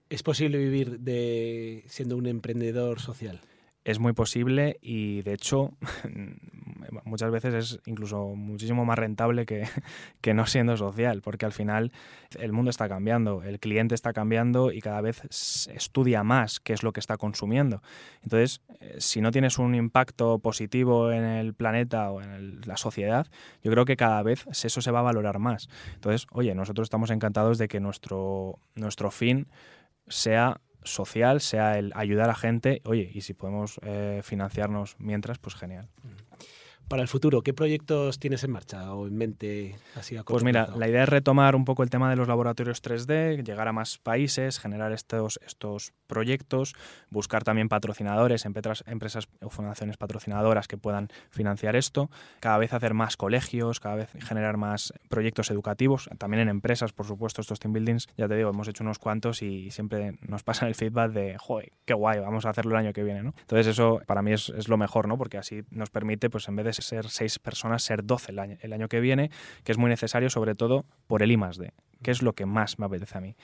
¿Es 0.08 0.22
posible 0.22 0.58
vivir 0.58 1.00
de 1.00 1.82
siendo 1.88 2.16
un 2.16 2.26
emprendedor 2.26 3.00
social? 3.00 3.40
Es 3.86 4.00
muy 4.00 4.14
posible 4.14 4.78
y 4.82 5.22
de 5.22 5.32
hecho 5.32 5.70
muchas 7.04 7.30
veces 7.30 7.54
es 7.54 7.80
incluso 7.86 8.34
muchísimo 8.34 8.84
más 8.84 8.98
rentable 8.98 9.46
que, 9.46 9.68
que, 10.20 10.34
no 10.34 10.44
siendo 10.46 10.76
social, 10.76 11.22
porque 11.22 11.46
al 11.46 11.52
final 11.52 11.92
el 12.36 12.52
mundo 12.52 12.70
está 12.70 12.88
cambiando, 12.88 13.44
el 13.44 13.60
cliente 13.60 13.94
está 13.94 14.12
cambiando 14.12 14.72
y 14.72 14.80
cada 14.80 15.00
vez 15.02 15.22
estudia 15.70 16.24
más 16.24 16.58
qué 16.58 16.72
es 16.72 16.82
lo 16.82 16.92
que 16.92 16.98
está 16.98 17.16
consumiendo. 17.16 17.80
Entonces, 18.24 18.60
eh, 18.80 18.96
si 18.98 19.20
no 19.20 19.30
tienes 19.30 19.56
un 19.56 19.76
impacto 19.76 20.40
positivo 20.40 21.12
en 21.12 21.22
el 21.22 21.54
planeta 21.54 22.10
o 22.10 22.20
en 22.20 22.62
la 22.62 22.76
sociedad, 22.76 23.28
yo 23.62 23.70
creo 23.70 23.84
que 23.84 23.96
cada 23.96 24.20
vez 24.24 24.48
eso 24.64 24.80
se 24.80 24.90
va 24.90 24.98
a 24.98 25.02
valorar 25.02 25.38
más. 25.38 25.68
Entonces, 25.94 26.26
oye, 26.32 26.56
nosotros 26.56 26.86
estamos 26.86 27.10
encantados 27.10 27.56
de 27.56 27.68
que 27.68 27.78
nuestro, 27.78 28.58
nuestro 28.74 29.12
fin 29.12 29.46
sea 30.08 30.60
social, 30.86 31.40
sea 31.40 31.78
el 31.78 31.92
ayudar 31.94 32.30
a 32.30 32.34
gente, 32.34 32.80
oye, 32.84 33.10
y 33.12 33.20
si 33.20 33.34
podemos 33.34 33.80
eh, 33.82 34.20
financiarnos 34.22 34.96
mientras, 34.98 35.38
pues 35.38 35.54
genial. 35.54 35.88
Para 36.88 37.02
el 37.02 37.08
futuro, 37.08 37.42
¿qué 37.42 37.52
proyectos 37.52 38.20
tienes 38.20 38.44
en 38.44 38.52
marcha 38.52 38.94
o 38.94 39.08
en 39.08 39.16
mente? 39.16 39.74
Así 39.96 40.16
pues 40.24 40.44
mira, 40.44 40.68
la 40.76 40.88
idea 40.88 41.02
es 41.02 41.08
retomar 41.08 41.56
un 41.56 41.64
poco 41.64 41.82
el 41.82 41.90
tema 41.90 42.08
de 42.10 42.14
los 42.14 42.28
laboratorios 42.28 42.80
3D, 42.80 43.44
llegar 43.44 43.66
a 43.66 43.72
más 43.72 43.98
países, 43.98 44.60
generar 44.60 44.92
estos, 44.92 45.40
estos 45.44 45.92
proyectos, 46.06 46.74
buscar 47.10 47.42
también 47.42 47.68
patrocinadores, 47.68 48.44
empresas, 48.44 48.84
empresas 48.86 49.26
o 49.42 49.50
fundaciones 49.50 49.96
patrocinadoras 49.96 50.68
que 50.68 50.78
puedan 50.78 51.08
financiar 51.30 51.74
esto, 51.74 52.08
cada 52.38 52.56
vez 52.58 52.72
hacer 52.72 52.94
más 52.94 53.16
colegios, 53.16 53.80
cada 53.80 53.96
vez 53.96 54.10
generar 54.20 54.56
más 54.56 54.92
proyectos 55.08 55.50
educativos, 55.50 56.08
también 56.18 56.42
en 56.42 56.48
empresas, 56.48 56.92
por 56.92 57.06
supuesto, 57.06 57.40
estos 57.40 57.58
team 57.58 57.72
buildings, 57.72 58.06
ya 58.16 58.28
te 58.28 58.36
digo, 58.36 58.50
hemos 58.50 58.68
hecho 58.68 58.84
unos 58.84 59.00
cuantos 59.00 59.42
y 59.42 59.72
siempre 59.72 60.18
nos 60.20 60.44
pasan 60.44 60.68
el 60.68 60.76
feedback 60.76 61.10
de, 61.10 61.36
joder, 61.36 61.72
qué 61.84 61.94
guay, 61.94 62.20
vamos 62.20 62.46
a 62.46 62.50
hacerlo 62.50 62.78
el 62.78 62.86
año 62.86 62.92
que 62.92 63.02
viene, 63.02 63.24
¿no? 63.24 63.34
Entonces 63.40 63.66
eso 63.66 64.00
para 64.06 64.22
mí 64.22 64.32
es, 64.32 64.50
es 64.50 64.68
lo 64.68 64.76
mejor, 64.76 65.08
¿no? 65.08 65.18
Porque 65.18 65.36
así 65.36 65.64
nos 65.70 65.90
permite, 65.90 66.30
pues 66.30 66.46
en 66.46 66.54
vez 66.54 66.66
de 66.66 66.75
ser 66.82 67.08
seis 67.08 67.38
personas, 67.38 67.82
ser 67.82 68.04
doce 68.04 68.32
el 68.32 68.38
año, 68.38 68.56
el 68.60 68.72
año 68.72 68.88
que 68.88 69.00
viene, 69.00 69.30
que 69.64 69.72
es 69.72 69.78
muy 69.78 69.88
necesario 69.88 70.30
sobre 70.30 70.54
todo 70.54 70.84
por 71.06 71.22
el 71.22 71.32
I 71.32 71.38
que 72.02 72.10
es 72.10 72.22
lo 72.22 72.34
que 72.34 72.46
más 72.46 72.78
me 72.78 72.86
apetece 72.86 73.18
a 73.18 73.20
mí. 73.20 73.36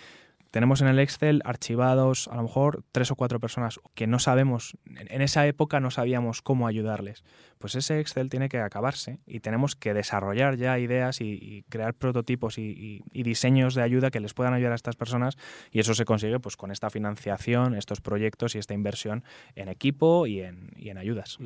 tenemos 0.50 0.82
en 0.82 0.88
el 0.88 0.98
Excel 0.98 1.40
archivados 1.46 2.28
a 2.28 2.36
lo 2.36 2.42
mejor 2.42 2.84
tres 2.92 3.10
o 3.10 3.16
cuatro 3.16 3.40
personas 3.40 3.80
que 3.94 4.06
no 4.06 4.18
sabemos, 4.18 4.76
en 4.84 5.22
esa 5.22 5.46
época 5.46 5.80
no 5.80 5.90
sabíamos 5.90 6.42
cómo 6.42 6.66
ayudarles. 6.66 7.24
Pues 7.58 7.74
ese 7.74 8.00
Excel 8.00 8.28
tiene 8.28 8.50
que 8.50 8.58
acabarse 8.58 9.18
y 9.26 9.40
tenemos 9.40 9.76
que 9.76 9.94
desarrollar 9.94 10.56
ya 10.56 10.78
ideas 10.78 11.22
y, 11.22 11.64
crear 11.70 11.94
prototipos 11.94 12.58
y, 12.58 13.02
diseños 13.12 13.74
de 13.74 13.82
ayuda 13.82 14.10
que 14.10 14.20
les 14.20 14.34
puedan 14.34 14.52
ayudar 14.52 14.72
a 14.72 14.74
estas 14.74 14.96
personas 14.96 15.38
y 15.70 15.80
eso 15.80 15.94
se 15.94 16.04
consigue 16.04 16.38
pues 16.38 16.58
con 16.58 16.70
esta 16.70 16.90
financiación, 16.90 17.74
estos 17.74 18.02
proyectos 18.02 18.54
y 18.54 18.58
esta 18.58 18.74
inversión 18.74 19.24
en 19.54 19.68
equipo 19.68 20.26
y 20.26 20.42
en, 20.42 20.70
en 20.76 20.98
ayudas. 20.98 21.38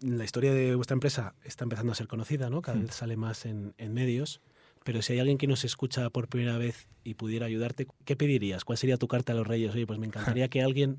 La 0.00 0.24
historia 0.24 0.52
de 0.52 0.74
vuestra 0.74 0.94
empresa 0.94 1.34
está 1.44 1.64
empezando 1.64 1.92
a 1.92 1.94
ser 1.94 2.06
conocida, 2.06 2.50
¿no? 2.50 2.62
Cada 2.62 2.78
mm. 2.78 2.82
vez 2.82 2.94
sale 2.94 3.16
más 3.16 3.46
en, 3.46 3.74
en 3.78 3.94
medios. 3.94 4.40
Pero 4.84 5.02
si 5.02 5.12
hay 5.12 5.18
alguien 5.18 5.38
que 5.38 5.46
nos 5.46 5.64
escucha 5.64 6.08
por 6.10 6.28
primera 6.28 6.56
vez 6.56 6.88
y 7.04 7.14
pudiera 7.14 7.46
ayudarte, 7.46 7.86
¿qué 8.04 8.16
pedirías? 8.16 8.64
¿Cuál 8.64 8.78
sería 8.78 8.96
tu 8.96 9.08
carta 9.08 9.32
a 9.32 9.36
los 9.36 9.46
reyes? 9.46 9.74
Oye, 9.74 9.86
pues 9.86 9.98
me 9.98 10.06
encantaría 10.06 10.48
que 10.48 10.62
alguien 10.62 10.98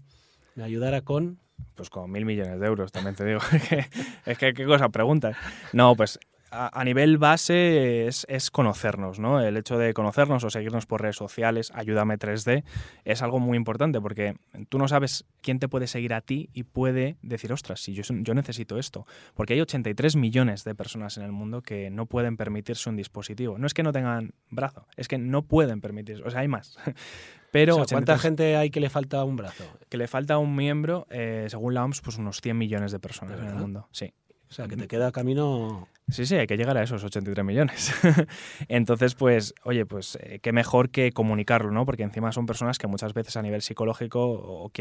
me 0.56 0.64
ayudara 0.64 1.02
con... 1.02 1.40
Pues 1.76 1.90
con 1.90 2.12
mil 2.12 2.26
millones 2.26 2.60
de 2.60 2.68
euros, 2.68 2.92
también 2.92 3.16
te 3.16 3.26
digo. 3.26 3.40
es 4.26 4.38
que, 4.38 4.54
¿qué 4.54 4.66
cosa 4.66 4.90
preguntas? 4.90 5.36
No, 5.74 5.96
pues 5.96 6.20
a, 6.52 6.84
nivel 6.84 7.18
base 7.18 8.08
es, 8.08 8.52
conocernos, 8.52 9.20
¿no? 9.20 9.42
El 9.42 9.58
hecho 9.58 9.78
de 9.78 9.94
conocernos 9.94 10.44
o 10.44 10.50
seguirnos 10.50 10.86
por 10.86 11.02
redes 11.02 11.16
sociales, 11.16 11.72
ayúdame 11.74 12.18
3D, 12.18 12.64
es 13.06 13.22
algo 13.22 13.40
muy 13.40 13.58
importante 13.58 14.02
porque 14.02 14.36
tú 14.70 14.78
no 14.78 14.88
sabes 14.88 15.26
quién 15.42 15.60
te 15.60 15.68
puede 15.68 15.88
seguir 15.88 16.14
a 16.14 16.22
ti 16.22 16.50
y 16.54 16.64
puede 16.64 17.18
decir, 17.22 17.54
ostras, 17.54 17.82
si 17.82 17.94
yo, 17.94 18.04
yo 18.08 18.34
necesito 18.34 18.78
esto. 18.78 19.06
Porque 19.34 19.54
hay 19.54 19.62
83 19.62 20.16
millones 20.16 20.64
de 20.64 20.76
personas 20.76 21.18
en 21.18 21.24
el 21.24 21.32
mundo 21.32 21.62
que 21.62 21.90
no 21.90 22.06
pueden 22.06 22.38
permitirse 22.38 22.90
un 22.90 22.96
dispositivo. 22.96 23.58
No 23.58 23.68
es 23.68 23.74
que 23.74 23.84
no 23.84 23.92
tengan 23.92 24.34
brazo, 24.50 24.88
es 24.98 25.08
que 25.08 25.18
no 25.18 25.44
pueden 25.44 25.82
permitirse, 25.82 26.24
o 26.24 26.30
sea, 26.30 26.42
hay 26.42 26.48
más. 26.48 26.78
Pero 27.52 27.84
¿cuánta 27.90 28.18
gente 28.20 28.56
hay 28.56 28.70
que 28.70 28.80
le 28.80 28.90
falta 28.90 29.24
un 29.24 29.36
brazo? 29.36 29.64
Que 29.90 29.98
le 29.98 30.08
falta 30.08 30.38
un 30.38 30.56
miembro, 30.56 31.08
eh, 31.10 31.48
según 31.50 31.74
la 31.74 31.84
OMS, 31.84 32.02
pues 32.02 32.18
unos 32.18 32.42
100 32.42 32.58
millones 32.58 32.92
de 32.92 33.00
personas 33.00 33.40
en 33.40 33.48
el 33.48 33.56
mundo. 33.56 33.88
Sí. 33.92 34.14
O 34.50 34.54
sea, 34.54 34.68
que 34.68 34.76
te 34.78 34.88
queda 34.88 35.12
camino 35.12 35.88
Sí, 36.12 36.26
sí, 36.26 36.36
hay 36.36 36.48
que 36.48 36.58
llegar 36.58 36.76
a 36.78 36.84
esos 36.84 37.04
83 37.04 37.46
millones. 37.46 37.94
Entonces, 38.68 39.14
pues, 39.14 39.54
oye, 39.64 39.86
pues 39.86 40.18
eh, 40.22 40.40
qué 40.42 40.52
mejor 40.52 40.90
que 40.90 41.12
comunicarlo, 41.12 41.72
¿no? 41.72 41.86
Porque 41.86 42.04
encima 42.04 42.32
son 42.32 42.48
personas 42.48 42.80
que 42.80 42.88
muchas 42.88 43.14
veces 43.14 43.38
a 43.38 43.42
nivel 43.44 43.62
psicológico 43.62 44.72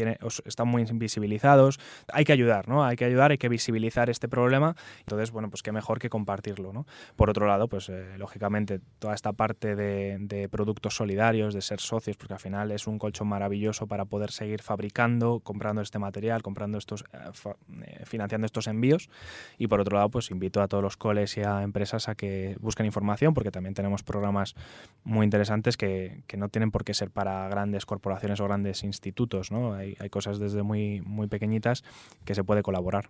están 0.45 0.67
muy 0.67 0.81
invisibilizados. 0.81 1.79
Hay 2.11 2.25
que 2.25 2.33
ayudar, 2.33 2.67
¿no? 2.67 2.83
Hay 2.83 2.95
que 2.95 3.05
ayudar, 3.05 3.31
hay 3.31 3.37
que 3.37 3.49
visibilizar 3.49 4.09
este 4.09 4.27
problema. 4.27 4.75
Entonces, 5.01 5.31
bueno, 5.31 5.49
pues 5.49 5.61
qué 5.61 5.71
mejor 5.71 5.99
que 5.99 6.09
compartirlo, 6.09 6.73
¿no? 6.73 6.87
Por 7.15 7.29
otro 7.29 7.45
lado, 7.45 7.67
pues, 7.67 7.89
eh, 7.89 8.17
lógicamente, 8.17 8.79
toda 8.97 9.13
esta 9.13 9.33
parte 9.33 9.75
de, 9.75 10.47
productos 10.49 10.95
solidarios, 10.95 11.53
de 11.53 11.61
ser 11.61 11.79
socios, 11.79 12.17
porque 12.17 12.33
al 12.33 12.39
final 12.39 12.71
es 12.71 12.87
un 12.87 12.97
colchón 12.97 13.27
maravilloso 13.27 13.85
para 13.85 14.05
poder 14.05 14.31
seguir 14.31 14.63
fabricando, 14.63 15.41
comprando 15.41 15.81
este 15.81 15.99
material, 15.99 16.41
comprando 16.41 16.77
estos, 16.77 17.03
eh, 17.13 18.05
financiando 18.05 18.45
estos 18.45 18.67
envíos. 18.67 19.09
Y 19.57 19.67
por 19.67 19.79
otro 19.79 19.97
lado, 19.97 20.09
pues 20.09 20.31
invito 20.31 20.61
a 20.61 20.67
todos 20.67 20.83
los 20.83 20.97
colegas 20.97 21.18
y 21.23 21.41
a 21.41 21.63
empresas 21.63 22.09
a 22.09 22.15
que 22.15 22.55
busquen 22.59 22.85
información, 22.85 23.33
porque 23.33 23.51
también 23.51 23.73
tenemos 23.73 24.03
programas 24.03 24.55
muy 25.03 25.23
interesantes 25.23 25.77
que, 25.77 26.23
que 26.27 26.37
no 26.37 26.49
tienen 26.49 26.71
por 26.71 26.83
qué 26.83 26.93
ser 26.93 27.11
para 27.11 27.47
grandes 27.49 27.85
corporaciones 27.85 28.39
o 28.39 28.45
grandes 28.45 28.83
institutos. 28.83 29.51
¿no? 29.51 29.73
Hay, 29.73 29.95
hay, 29.99 30.09
cosas 30.09 30.39
desde 30.39 30.63
muy, 30.63 31.01
muy 31.01 31.27
pequeñitas 31.27 31.83
que 32.25 32.35
se 32.35 32.43
puede 32.43 32.63
colaborar. 32.63 33.09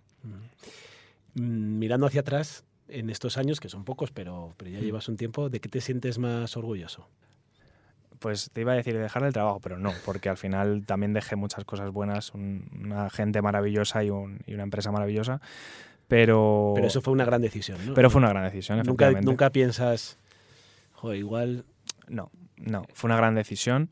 Mm, 1.34 1.78
mirando 1.78 2.06
hacia 2.06 2.20
atrás, 2.22 2.64
en 2.88 3.10
estos 3.10 3.38
años, 3.38 3.60
que 3.60 3.68
son 3.68 3.84
pocos, 3.84 4.10
pero, 4.10 4.54
pero 4.56 4.70
ya 4.70 4.80
mm. 4.80 4.82
llevas 4.82 5.08
un 5.08 5.16
tiempo, 5.16 5.48
¿de 5.48 5.60
qué 5.60 5.68
te 5.68 5.80
sientes 5.80 6.18
más 6.18 6.56
orgulloso? 6.56 7.08
pues 8.20 8.50
te 8.52 8.60
iba 8.60 8.72
a 8.72 8.76
decir 8.76 8.96
dejar 8.96 9.24
el 9.24 9.32
trabajo, 9.32 9.60
pero 9.60 9.78
no, 9.78 9.92
porque 10.04 10.28
al 10.28 10.36
final 10.36 10.84
también 10.86 11.12
dejé 11.12 11.36
muchas 11.36 11.64
cosas 11.64 11.90
buenas, 11.90 12.32
una 12.34 13.10
gente 13.10 13.42
maravillosa 13.42 14.04
y, 14.04 14.10
un, 14.10 14.40
y, 14.46 14.54
una 14.54 14.62
empresa 14.62 14.92
maravillosa. 14.92 15.40
Pero, 16.10 16.72
pero 16.74 16.88
eso 16.88 17.00
fue 17.00 17.12
una 17.12 17.24
gran 17.24 17.40
decisión, 17.40 17.78
¿no? 17.86 17.94
Pero 17.94 18.10
fue 18.10 18.18
una 18.18 18.30
gran 18.30 18.42
decisión, 18.42 18.82
nunca, 18.84 19.12
nunca 19.12 19.50
piensas, 19.50 20.18
joder, 20.92 21.18
igual... 21.18 21.64
No, 22.08 22.32
no, 22.56 22.84
fue 22.92 23.06
una 23.06 23.16
gran 23.16 23.36
decisión 23.36 23.90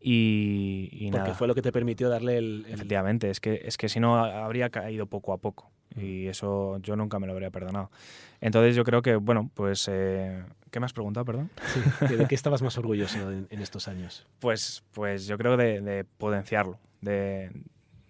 y, 0.00 0.88
y 0.92 1.10
Porque 1.10 1.34
fue 1.34 1.46
lo 1.46 1.54
que 1.54 1.60
te 1.60 1.70
permitió 1.70 2.08
darle 2.08 2.38
el, 2.38 2.64
Efectivamente, 2.70 3.28
es 3.28 3.38
que, 3.38 3.60
es 3.66 3.76
que 3.76 3.90
si 3.90 4.00
no 4.00 4.16
habría 4.16 4.70
caído 4.70 5.06
poco 5.06 5.34
a 5.34 5.36
poco 5.36 5.70
y 5.94 6.26
eso 6.28 6.78
yo 6.78 6.96
nunca 6.96 7.18
me 7.18 7.26
lo 7.26 7.34
habría 7.34 7.50
perdonado. 7.50 7.90
Entonces 8.40 8.74
yo 8.74 8.84
creo 8.84 9.02
que, 9.02 9.16
bueno, 9.16 9.50
pues... 9.52 9.88
Eh, 9.92 10.42
¿Qué 10.70 10.80
me 10.80 10.86
has 10.86 10.92
preguntado, 10.94 11.26
perdón? 11.26 11.50
Sí, 12.06 12.14
¿De 12.14 12.26
qué 12.26 12.34
estabas 12.34 12.62
más 12.62 12.78
orgulloso 12.78 13.30
en, 13.30 13.60
estos 13.60 13.88
años? 13.88 14.26
Pues, 14.38 14.84
pues 14.92 15.26
yo 15.26 15.36
creo 15.36 15.56
de, 15.58 15.82
de 15.82 16.04
potenciarlo, 16.04 16.78
de, 17.02 17.50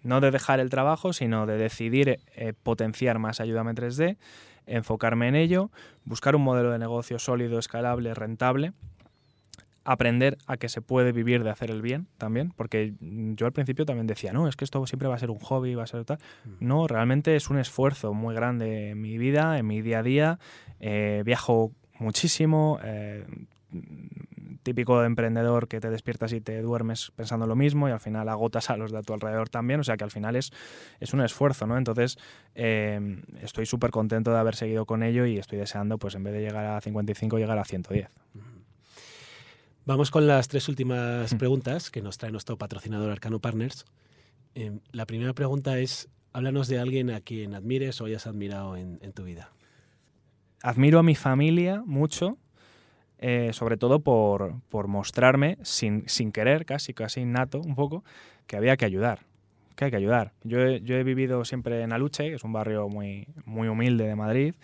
no 0.03 0.21
de 0.21 0.31
dejar 0.31 0.59
el 0.59 0.69
trabajo, 0.69 1.13
sino 1.13 1.45
de 1.45 1.57
decidir 1.57 2.19
eh, 2.35 2.53
potenciar 2.63 3.19
más 3.19 3.39
Ayúdame 3.39 3.73
3D, 3.73 4.17
enfocarme 4.65 5.27
en 5.27 5.35
ello, 5.35 5.71
buscar 6.05 6.35
un 6.35 6.43
modelo 6.43 6.71
de 6.71 6.79
negocio 6.79 7.19
sólido, 7.19 7.59
escalable, 7.59 8.13
rentable, 8.13 8.73
aprender 9.83 10.37
a 10.45 10.57
que 10.57 10.69
se 10.69 10.81
puede 10.81 11.11
vivir 11.11 11.43
de 11.43 11.49
hacer 11.49 11.71
el 11.71 11.81
bien 11.81 12.07
también, 12.17 12.53
porque 12.55 12.93
yo 12.99 13.45
al 13.47 13.53
principio 13.53 13.85
también 13.85 14.07
decía, 14.07 14.31
no, 14.33 14.47
es 14.47 14.55
que 14.55 14.63
esto 14.63 14.85
siempre 14.85 15.07
va 15.07 15.15
a 15.15 15.19
ser 15.19 15.31
un 15.31 15.39
hobby, 15.39 15.73
va 15.73 15.83
a 15.83 15.87
ser 15.87 16.05
tal. 16.05 16.19
Mm. 16.45 16.67
No, 16.67 16.87
realmente 16.87 17.35
es 17.35 17.49
un 17.49 17.57
esfuerzo 17.57 18.13
muy 18.13 18.35
grande 18.35 18.91
en 18.91 19.01
mi 19.01 19.17
vida, 19.17 19.57
en 19.57 19.65
mi 19.65 19.81
día 19.81 19.99
a 19.99 20.03
día. 20.03 20.39
Eh, 20.79 21.23
viajo 21.25 21.71
muchísimo, 21.97 22.79
eh, 22.83 23.25
típico 24.63 25.03
emprendedor 25.03 25.67
que 25.67 25.79
te 25.79 25.89
despiertas 25.89 26.33
y 26.33 26.41
te 26.41 26.61
duermes 26.61 27.11
pensando 27.15 27.47
lo 27.47 27.55
mismo 27.55 27.87
y 27.87 27.91
al 27.91 27.99
final 27.99 28.29
agotas 28.29 28.69
a 28.69 28.77
los 28.77 28.91
de 28.91 29.01
tu 29.03 29.13
alrededor 29.13 29.49
también, 29.49 29.79
o 29.79 29.83
sea 29.83 29.97
que 29.97 30.03
al 30.03 30.11
final 30.11 30.35
es, 30.35 30.51
es 30.99 31.13
un 31.13 31.21
esfuerzo, 31.21 31.67
¿no? 31.67 31.77
Entonces 31.77 32.17
em, 32.55 33.23
estoy 33.41 33.65
súper 33.65 33.91
contento 33.91 34.31
de 34.31 34.37
haber 34.37 34.55
seguido 34.55 34.85
con 34.85 35.03
ello 35.03 35.25
y 35.25 35.37
estoy 35.37 35.59
deseando, 35.59 35.97
pues 35.97 36.15
en 36.15 36.23
vez 36.23 36.33
de 36.33 36.41
llegar 36.41 36.65
a 36.65 36.81
55, 36.81 37.37
llegar 37.37 37.57
a 37.57 37.65
110. 37.65 38.09
Vamos 39.85 40.11
con 40.11 40.27
las 40.27 40.47
tres 40.47 40.69
últimas 40.69 41.33
mm. 41.33 41.37
preguntas 41.37 41.89
que 41.89 42.01
nos 42.01 42.17
trae 42.17 42.31
nuestro 42.31 42.57
patrocinador 42.57 43.09
Arcano 43.09 43.39
Partners. 43.39 43.85
Em, 44.53 44.81
la 44.91 45.05
primera 45.05 45.33
pregunta 45.33 45.79
es, 45.79 46.09
háblanos 46.31 46.67
de 46.67 46.79
alguien 46.79 47.09
a 47.09 47.21
quien 47.21 47.55
admires 47.55 47.99
o 48.01 48.05
hayas 48.05 48.27
admirado 48.27 48.75
en, 48.75 48.99
en 49.01 49.13
tu 49.13 49.23
vida. 49.23 49.51
Admiro 50.61 50.99
a 50.99 51.03
mi 51.03 51.15
familia 51.15 51.81
mucho, 51.85 52.37
eh, 53.21 53.51
sobre 53.51 53.75
todo 53.75 53.99
por, 53.99 54.61
por 54.69 54.87
mostrarme, 54.87 55.57
sin, 55.61 56.07
sin, 56.07 56.31
querer, 56.31 56.65
casi, 56.65 56.93
casi 56.93 57.21
innato 57.21 57.59
un 57.59 57.75
poco, 57.75 58.03
que 58.47 58.55
había 58.55 58.77
que 58.77 58.85
ayudar, 58.85 59.19
que 59.75 59.85
hay 59.85 59.91
que 59.91 59.97
ayudar. 59.97 60.31
Yo 60.43 60.59
he, 60.59 60.81
yo 60.81 60.95
he 60.95 61.03
vivido 61.03 61.43
siempre 61.43 61.81
en 61.81 61.91
Aluche, 61.91 62.29
que 62.29 62.35
es 62.35 62.43
un 62.45 62.53
barrio 62.53 62.87
muy, 62.87 63.27
muy 63.45 63.67
humilde 63.67 64.07
de 64.07 64.15
Madrid, 64.15 64.55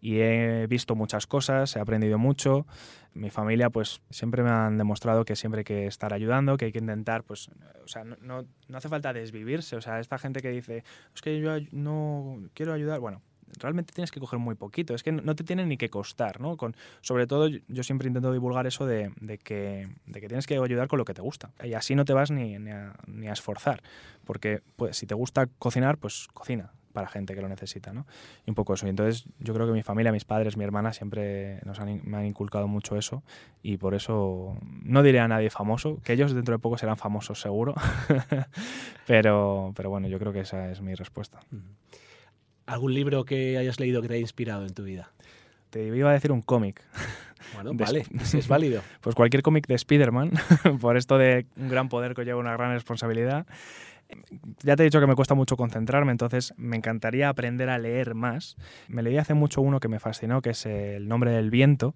y 0.00 0.20
he 0.20 0.66
visto 0.68 0.94
muchas 0.94 1.26
cosas, 1.26 1.76
he 1.76 1.80
aprendido 1.80 2.18
mucho. 2.18 2.66
Mi 3.14 3.30
familia, 3.30 3.68
pues, 3.68 4.00
siempre 4.10 4.42
me 4.42 4.50
han 4.50 4.78
demostrado 4.78 5.24
que 5.24 5.36
siempre 5.36 5.60
hay 5.60 5.64
que 5.64 5.86
estar 5.86 6.14
ayudando, 6.14 6.56
que 6.56 6.66
hay 6.66 6.72
que 6.72 6.78
intentar, 6.78 7.24
pues, 7.24 7.50
o 7.84 7.88
sea, 7.88 8.04
no, 8.04 8.16
no, 8.22 8.44
no 8.68 8.78
hace 8.78 8.88
falta 8.88 9.12
desvivirse. 9.12 9.76
O 9.76 9.80
sea, 9.80 9.98
esta 9.98 10.18
gente 10.18 10.40
que 10.40 10.50
dice, 10.50 10.84
es 11.14 11.20
que 11.20 11.40
yo 11.40 11.50
no 11.72 12.38
quiero 12.54 12.72
ayudar, 12.72 13.00
bueno, 13.00 13.22
realmente 13.58 13.92
tienes 13.92 14.10
que 14.10 14.20
coger 14.20 14.38
muy 14.38 14.54
poquito, 14.54 14.94
es 14.94 15.02
que 15.02 15.12
no 15.12 15.34
te 15.34 15.44
tiene 15.44 15.66
ni 15.66 15.76
que 15.76 15.88
costar, 15.88 16.40
¿no? 16.40 16.56
Con, 16.56 16.76
sobre 17.00 17.26
todo 17.26 17.48
yo 17.48 17.82
siempre 17.82 18.08
intento 18.08 18.32
divulgar 18.32 18.66
eso 18.66 18.86
de, 18.86 19.12
que, 19.42 19.88
de, 20.06 20.20
que, 20.20 20.28
tienes 20.28 20.46
que 20.46 20.56
ayudar 20.56 20.88
con 20.88 20.98
lo 20.98 21.04
que 21.04 21.14
te 21.14 21.22
gusta 21.22 21.50
y 21.62 21.74
así 21.74 21.94
no 21.94 22.04
te 22.04 22.12
vas 22.12 22.30
ni, 22.30 22.58
ni, 22.58 22.70
a, 22.70 22.94
ni 23.06 23.28
a, 23.28 23.32
esforzar, 23.32 23.82
porque 24.24 24.62
pues, 24.76 24.96
si 24.96 25.06
te 25.06 25.14
gusta 25.14 25.46
cocinar, 25.58 25.98
pues 25.98 26.28
cocina 26.32 26.72
para 26.92 27.08
gente 27.08 27.34
que 27.36 27.40
lo 27.40 27.48
necesita, 27.48 27.92
¿no? 27.92 28.06
Y 28.44 28.50
un 28.50 28.54
poco 28.56 28.74
eso. 28.74 28.86
Y 28.86 28.90
entonces 28.90 29.24
yo 29.38 29.54
creo 29.54 29.66
que 29.66 29.72
mi 29.72 29.84
familia, 29.84 30.10
mis 30.10 30.24
padres, 30.24 30.56
mi 30.56 30.64
hermana 30.64 30.92
siempre 30.92 31.60
nos 31.64 31.78
han, 31.78 32.00
me 32.04 32.16
han 32.16 32.26
inculcado 32.26 32.66
mucho 32.66 32.96
eso 32.96 33.22
y 33.62 33.76
por 33.76 33.94
eso 33.94 34.56
no 34.82 35.02
diré 35.04 35.20
a 35.20 35.28
nadie 35.28 35.50
famoso, 35.50 35.98
que 36.02 36.14
ellos 36.14 36.32
dentro 36.34 36.56
de 36.56 36.58
poco 36.58 36.76
serán 36.76 36.96
famosos 36.96 37.40
seguro, 37.40 37.74
pero, 39.06 39.72
pero 39.76 39.90
bueno, 39.90 40.08
yo 40.08 40.18
creo 40.18 40.32
que 40.32 40.40
esa 40.40 40.70
es 40.70 40.80
mi 40.80 40.94
respuesta. 40.94 41.38
¿Algún 42.68 42.92
libro 42.92 43.24
que 43.24 43.56
hayas 43.56 43.80
leído 43.80 44.02
que 44.02 44.08
te 44.08 44.14
haya 44.14 44.20
inspirado 44.20 44.66
en 44.66 44.74
tu 44.74 44.84
vida? 44.84 45.10
Te 45.70 45.86
iba 45.86 46.10
a 46.10 46.12
decir 46.12 46.30
un 46.32 46.42
cómic. 46.42 46.82
Bueno, 47.54 47.72
vale, 47.72 48.04
es 48.20 48.46
válido. 48.46 48.82
Pues 49.00 49.14
cualquier 49.14 49.42
cómic 49.42 49.66
de 49.66 49.74
Spider-Man, 49.74 50.32
por 50.80 50.98
esto 50.98 51.16
de 51.16 51.46
un 51.56 51.70
gran 51.70 51.88
poder 51.88 52.14
que 52.14 52.26
lleva 52.26 52.38
una 52.38 52.52
gran 52.52 52.72
responsabilidad. 52.72 53.46
Ya 54.62 54.76
te 54.76 54.82
he 54.82 54.84
dicho 54.84 55.00
que 55.00 55.06
me 55.06 55.14
cuesta 55.14 55.34
mucho 55.34 55.56
concentrarme, 55.56 56.12
entonces 56.12 56.52
me 56.58 56.76
encantaría 56.76 57.30
aprender 57.30 57.70
a 57.70 57.78
leer 57.78 58.14
más. 58.14 58.56
Me 58.86 59.02
leí 59.02 59.16
hace 59.16 59.32
mucho 59.32 59.62
uno 59.62 59.80
que 59.80 59.88
me 59.88 59.98
fascinó, 59.98 60.42
que 60.42 60.50
es 60.50 60.66
El 60.66 61.08
nombre 61.08 61.30
del 61.30 61.50
viento, 61.50 61.94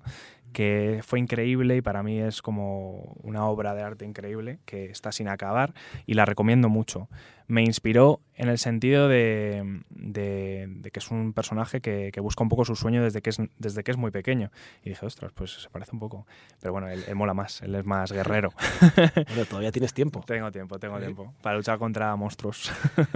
que 0.52 1.00
fue 1.02 1.18
increíble 1.18 1.76
y 1.76 1.82
para 1.82 2.02
mí 2.02 2.20
es 2.20 2.42
como 2.42 3.16
una 3.22 3.46
obra 3.46 3.74
de 3.74 3.82
arte 3.82 4.04
increíble 4.04 4.58
que 4.64 4.86
está 4.86 5.12
sin 5.12 5.28
acabar 5.28 5.74
y 6.06 6.14
la 6.14 6.24
recomiendo 6.24 6.68
mucho. 6.68 7.08
Me 7.48 7.62
inspiró 7.62 8.20
en 8.34 8.48
el 8.48 8.58
sentido 8.58 9.08
de, 9.08 9.82
de, 9.90 10.90
que 10.90 10.98
es 11.00 11.10
un 11.10 11.32
personaje 11.32 11.80
que, 11.80 12.10
que, 12.12 12.20
busca 12.20 12.42
un 12.42 12.48
poco 12.48 12.64
su 12.64 12.76
sueño 12.76 13.02
desde 13.02 13.20
que, 13.20 13.30
es, 13.30 13.38
desde 13.58 13.82
que 13.82 13.90
es 13.90 13.96
muy 13.96 14.10
pequeño. 14.10 14.50
Y 14.84 14.90
dije, 14.90 15.04
ostras, 15.04 15.32
pues 15.34 15.62
se 15.62 15.68
parece 15.68 15.90
un 15.92 15.98
poco. 15.98 16.26
Pero 16.60 16.72
bueno, 16.72 16.88
él, 16.88 17.04
él 17.06 17.14
mola 17.14 17.34
más, 17.34 17.60
él 17.60 17.74
es 17.74 17.84
más 17.84 18.10
guerrero. 18.10 18.52
bueno, 19.28 19.44
todavía 19.44 19.72
tienes 19.72 19.92
tiempo. 19.92 20.22
Tengo 20.26 20.50
tiempo, 20.50 20.78
tengo 20.78 20.98
tiempo. 20.98 21.34
Para 21.42 21.56
luchar 21.56 21.78
contra 21.78 22.14
monstruos. 22.16 22.72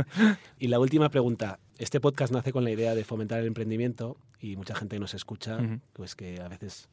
y 0.58 0.68
la 0.68 0.80
última 0.80 1.08
pregunta. 1.08 1.58
Este 1.78 2.00
podcast 2.00 2.32
nace 2.32 2.52
con 2.52 2.64
la 2.64 2.70
idea 2.70 2.94
de 2.94 3.04
fomentar 3.04 3.40
el 3.40 3.46
emprendimiento 3.46 4.16
y 4.40 4.56
mucha 4.56 4.74
gente 4.74 4.98
nos 4.98 5.14
escucha, 5.14 5.56
uh 5.56 5.60
-huh. 5.60 5.80
pues 5.92 6.14
que 6.14 6.40
a 6.40 6.48
veces 6.48 6.88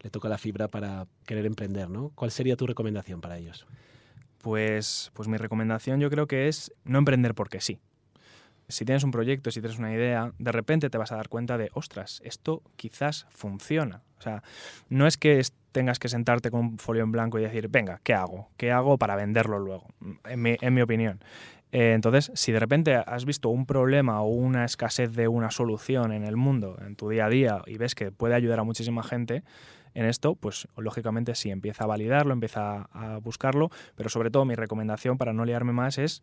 le 0.00 0.10
toca 0.10 0.28
la 0.28 0.38
fibra 0.38 0.68
para 0.68 1.06
querer 1.26 1.46
emprender, 1.46 1.88
¿no? 1.88 2.10
¿Cuál 2.14 2.30
sería 2.30 2.56
tu 2.56 2.66
recomendación 2.66 3.20
para 3.20 3.38
ellos? 3.38 3.66
Pues, 4.42 5.10
pues 5.14 5.28
mi 5.28 5.36
recomendación 5.36 6.00
yo 6.00 6.10
creo 6.10 6.26
que 6.26 6.48
es 6.48 6.72
no 6.84 6.98
emprender 6.98 7.34
porque 7.34 7.60
sí. 7.60 7.78
Si 8.68 8.84
tienes 8.84 9.04
un 9.04 9.10
proyecto, 9.10 9.50
si 9.50 9.60
tienes 9.60 9.78
una 9.78 9.92
idea, 9.92 10.32
de 10.38 10.52
repente 10.52 10.88
te 10.88 10.98
vas 10.98 11.12
a 11.12 11.16
dar 11.16 11.28
cuenta 11.28 11.58
de, 11.58 11.70
ostras, 11.74 12.20
esto 12.24 12.62
quizás 12.76 13.26
funciona. 13.30 14.02
O 14.18 14.22
sea, 14.22 14.42
no 14.88 15.06
es 15.06 15.16
que 15.16 15.42
tengas 15.72 15.98
que 15.98 16.08
sentarte 16.08 16.50
con 16.50 16.60
un 16.60 16.78
folio 16.78 17.02
en 17.02 17.12
blanco 17.12 17.38
y 17.38 17.42
decir, 17.42 17.68
venga, 17.68 18.00
¿qué 18.02 18.14
hago? 18.14 18.48
¿Qué 18.56 18.72
hago 18.72 18.98
para 18.98 19.16
venderlo 19.16 19.58
luego? 19.58 19.88
En 20.24 20.40
mi, 20.40 20.56
en 20.60 20.74
mi 20.74 20.80
opinión. 20.80 21.20
Eh, 21.72 21.94
entonces, 21.94 22.30
si 22.34 22.52
de 22.52 22.60
repente 22.60 22.94
has 22.94 23.24
visto 23.24 23.48
un 23.48 23.64
problema 23.64 24.20
o 24.20 24.28
una 24.28 24.64
escasez 24.64 25.12
de 25.14 25.26
una 25.26 25.50
solución 25.50 26.12
en 26.12 26.24
el 26.24 26.36
mundo, 26.36 26.76
en 26.86 26.96
tu 26.96 27.08
día 27.08 27.26
a 27.26 27.28
día, 27.30 27.62
y 27.66 27.78
ves 27.78 27.94
que 27.94 28.12
puede 28.12 28.34
ayudar 28.34 28.60
a 28.60 28.64
muchísima 28.64 29.02
gente, 29.02 29.42
en 29.94 30.04
esto, 30.04 30.34
pues 30.34 30.68
lógicamente 30.76 31.34
sí, 31.34 31.50
empieza 31.50 31.84
a 31.84 31.86
validarlo, 31.86 32.32
empieza 32.32 32.88
a 32.92 33.18
buscarlo, 33.18 33.70
pero 33.94 34.10
sobre 34.10 34.30
todo 34.30 34.44
mi 34.44 34.54
recomendación 34.54 35.18
para 35.18 35.32
no 35.32 35.44
liarme 35.44 35.72
más 35.72 35.98
es 35.98 36.22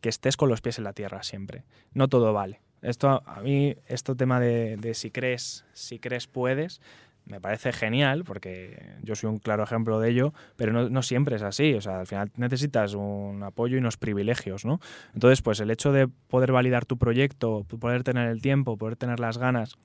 que 0.00 0.08
estés 0.08 0.36
con 0.36 0.48
los 0.48 0.60
pies 0.60 0.78
en 0.78 0.84
la 0.84 0.92
tierra 0.92 1.22
siempre. 1.22 1.64
No 1.92 2.08
todo 2.08 2.32
vale. 2.32 2.60
Esto 2.82 3.22
a 3.26 3.40
mí, 3.42 3.76
este 3.86 4.14
tema 4.14 4.40
de, 4.40 4.76
de 4.76 4.94
si 4.94 5.10
crees, 5.10 5.64
si 5.72 5.98
crees 5.98 6.26
puedes, 6.26 6.80
me 7.30 7.40
parece 7.40 7.72
genial 7.72 8.24
porque 8.24 8.96
yo 9.02 9.14
soy 9.14 9.30
un 9.30 9.38
claro 9.38 9.62
ejemplo 9.62 10.00
de 10.00 10.10
ello, 10.10 10.34
pero 10.56 10.72
no, 10.72 10.90
no, 10.90 11.02
siempre 11.02 11.36
es 11.36 11.42
así. 11.42 11.74
O 11.74 11.80
sea, 11.80 12.00
al 12.00 12.06
final 12.06 12.30
necesitas 12.36 12.94
un 12.94 13.42
apoyo 13.42 13.76
y 13.76 13.78
unos 13.78 13.96
privilegios, 13.96 14.64
¿no? 14.64 14.80
Entonces, 15.14 15.40
pues 15.40 15.60
el 15.60 15.70
hecho 15.70 15.92
de 15.92 16.08
poder 16.08 16.52
validar 16.52 16.84
tu 16.84 16.98
proyecto, 16.98 17.64
poder 17.64 18.02
tener 18.02 18.28
el 18.28 18.42
tiempo, 18.42 18.76
poder 18.76 18.96
tener 18.96 19.20
las 19.20 19.38
ganas 19.38 19.76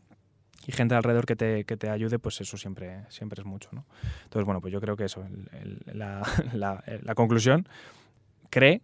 y 0.68 0.72
gente 0.72 0.96
alrededor 0.96 1.26
que 1.26 1.36
te, 1.36 1.64
que 1.66 1.78
te 1.78 1.90
ayude, 1.90 2.18
pues 2.18 2.42
eso 2.42 2.58
siempre, 2.58 3.04
siempre 3.10 3.42
es 3.42 3.46
mucho, 3.46 3.70
¿no? 3.72 3.86
Entonces, 4.24 4.46
bueno, 4.46 4.62
pues 4.62 4.74
yo 4.74 4.82
creo 4.82 4.98
que 4.98 5.06
eso, 5.06 5.24
el, 5.24 5.82
la, 5.86 6.24
la 6.54 7.16
conclusión, 7.16 7.68
cree 8.50 8.82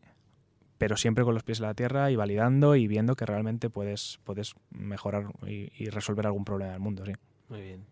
pero 0.77 0.97
siempre 0.97 1.23
con 1.23 1.35
los 1.35 1.43
pies 1.43 1.59
en 1.59 1.67
la 1.67 1.75
tierra 1.75 2.09
y 2.09 2.15
validando 2.15 2.75
y 2.75 2.87
viendo 2.87 3.15
que 3.15 3.27
realmente 3.27 3.69
puedes, 3.69 4.19
puedes 4.23 4.55
mejorar 4.71 5.25
y, 5.45 5.71
y 5.77 5.89
resolver 5.89 6.25
algún 6.25 6.43
problema 6.43 6.71
del 6.71 6.79
mundo, 6.79 7.05
sí. 7.05 7.11
Muy 7.49 7.61
bien. 7.61 7.85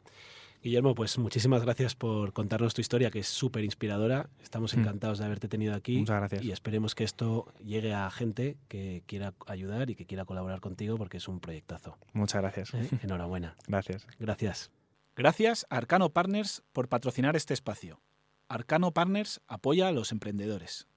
Guillermo, 0.61 0.93
pues 0.93 1.17
muchísimas 1.17 1.63
gracias 1.63 1.95
por 1.95 2.33
contarnos 2.33 2.73
tu 2.73 2.81
historia, 2.81 3.11
que 3.11 3.19
es 3.19 3.27
súper 3.27 3.63
inspiradora. 3.63 4.29
Estamos 4.43 4.73
encantados 4.73 5.17
mm. 5.17 5.21
de 5.21 5.25
haberte 5.25 5.47
tenido 5.47 5.73
aquí. 5.73 5.99
Muchas 5.99 6.17
gracias. 6.17 6.43
Y 6.43 6.51
esperemos 6.51 6.95
que 6.95 7.05
esto 7.05 7.53
llegue 7.63 7.93
a 7.93 8.09
gente 8.11 8.57
que 8.67 9.03
quiera 9.05 9.33
ayudar 9.47 9.89
y 9.89 9.95
que 9.95 10.05
quiera 10.05 10.25
colaborar 10.25 10.59
contigo, 10.59 10.97
porque 10.97 11.17
es 11.17 11.27
un 11.29 11.39
proyectazo. 11.39 11.97
Muchas 12.11 12.41
gracias. 12.41 12.73
¿Eh? 12.73 12.89
Enhorabuena. 13.03 13.55
Gracias. 13.67 14.05
Gracias. 14.19 14.71
Gracias 15.15 15.65
a 15.69 15.77
Arcano 15.77 16.09
Partners 16.09 16.63
por 16.73 16.89
patrocinar 16.89 17.35
este 17.35 17.53
espacio. 17.53 18.01
Arcano 18.49 18.91
Partners 18.91 19.41
apoya 19.47 19.87
a 19.87 19.91
los 19.91 20.11
emprendedores. 20.11 20.87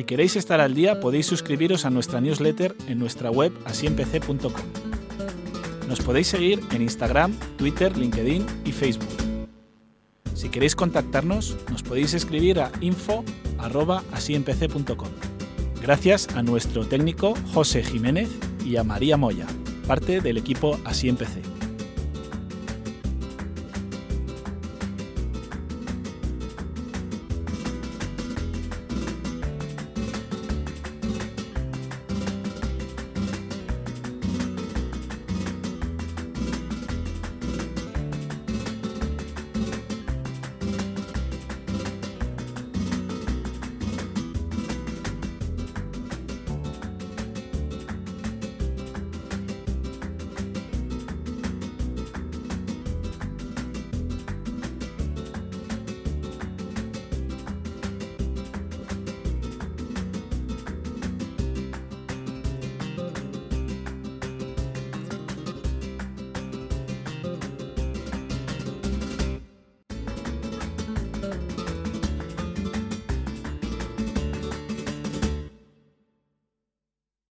Si 0.00 0.04
queréis 0.04 0.34
estar 0.36 0.62
al 0.62 0.72
día, 0.72 0.98
podéis 0.98 1.26
suscribiros 1.26 1.84
a 1.84 1.90
nuestra 1.90 2.22
newsletter 2.22 2.74
en 2.86 2.98
nuestra 2.98 3.30
web 3.30 3.52
asiempc.com. 3.66 4.54
Nos 5.86 6.00
podéis 6.00 6.28
seguir 6.28 6.58
en 6.72 6.80
Instagram, 6.80 7.34
Twitter, 7.58 7.94
LinkedIn 7.94 8.46
y 8.64 8.72
Facebook. 8.72 9.10
Si 10.32 10.48
queréis 10.48 10.74
contactarnos, 10.74 11.54
nos 11.70 11.82
podéis 11.82 12.14
escribir 12.14 12.60
a 12.60 12.72
info.asiempc.com. 12.80 15.10
Gracias 15.82 16.34
a 16.34 16.42
nuestro 16.42 16.86
técnico 16.86 17.34
José 17.52 17.82
Jiménez 17.82 18.30
y 18.64 18.76
a 18.76 18.84
María 18.84 19.18
Moya, 19.18 19.48
parte 19.86 20.22
del 20.22 20.38
equipo 20.38 20.80
Así. 20.86 21.14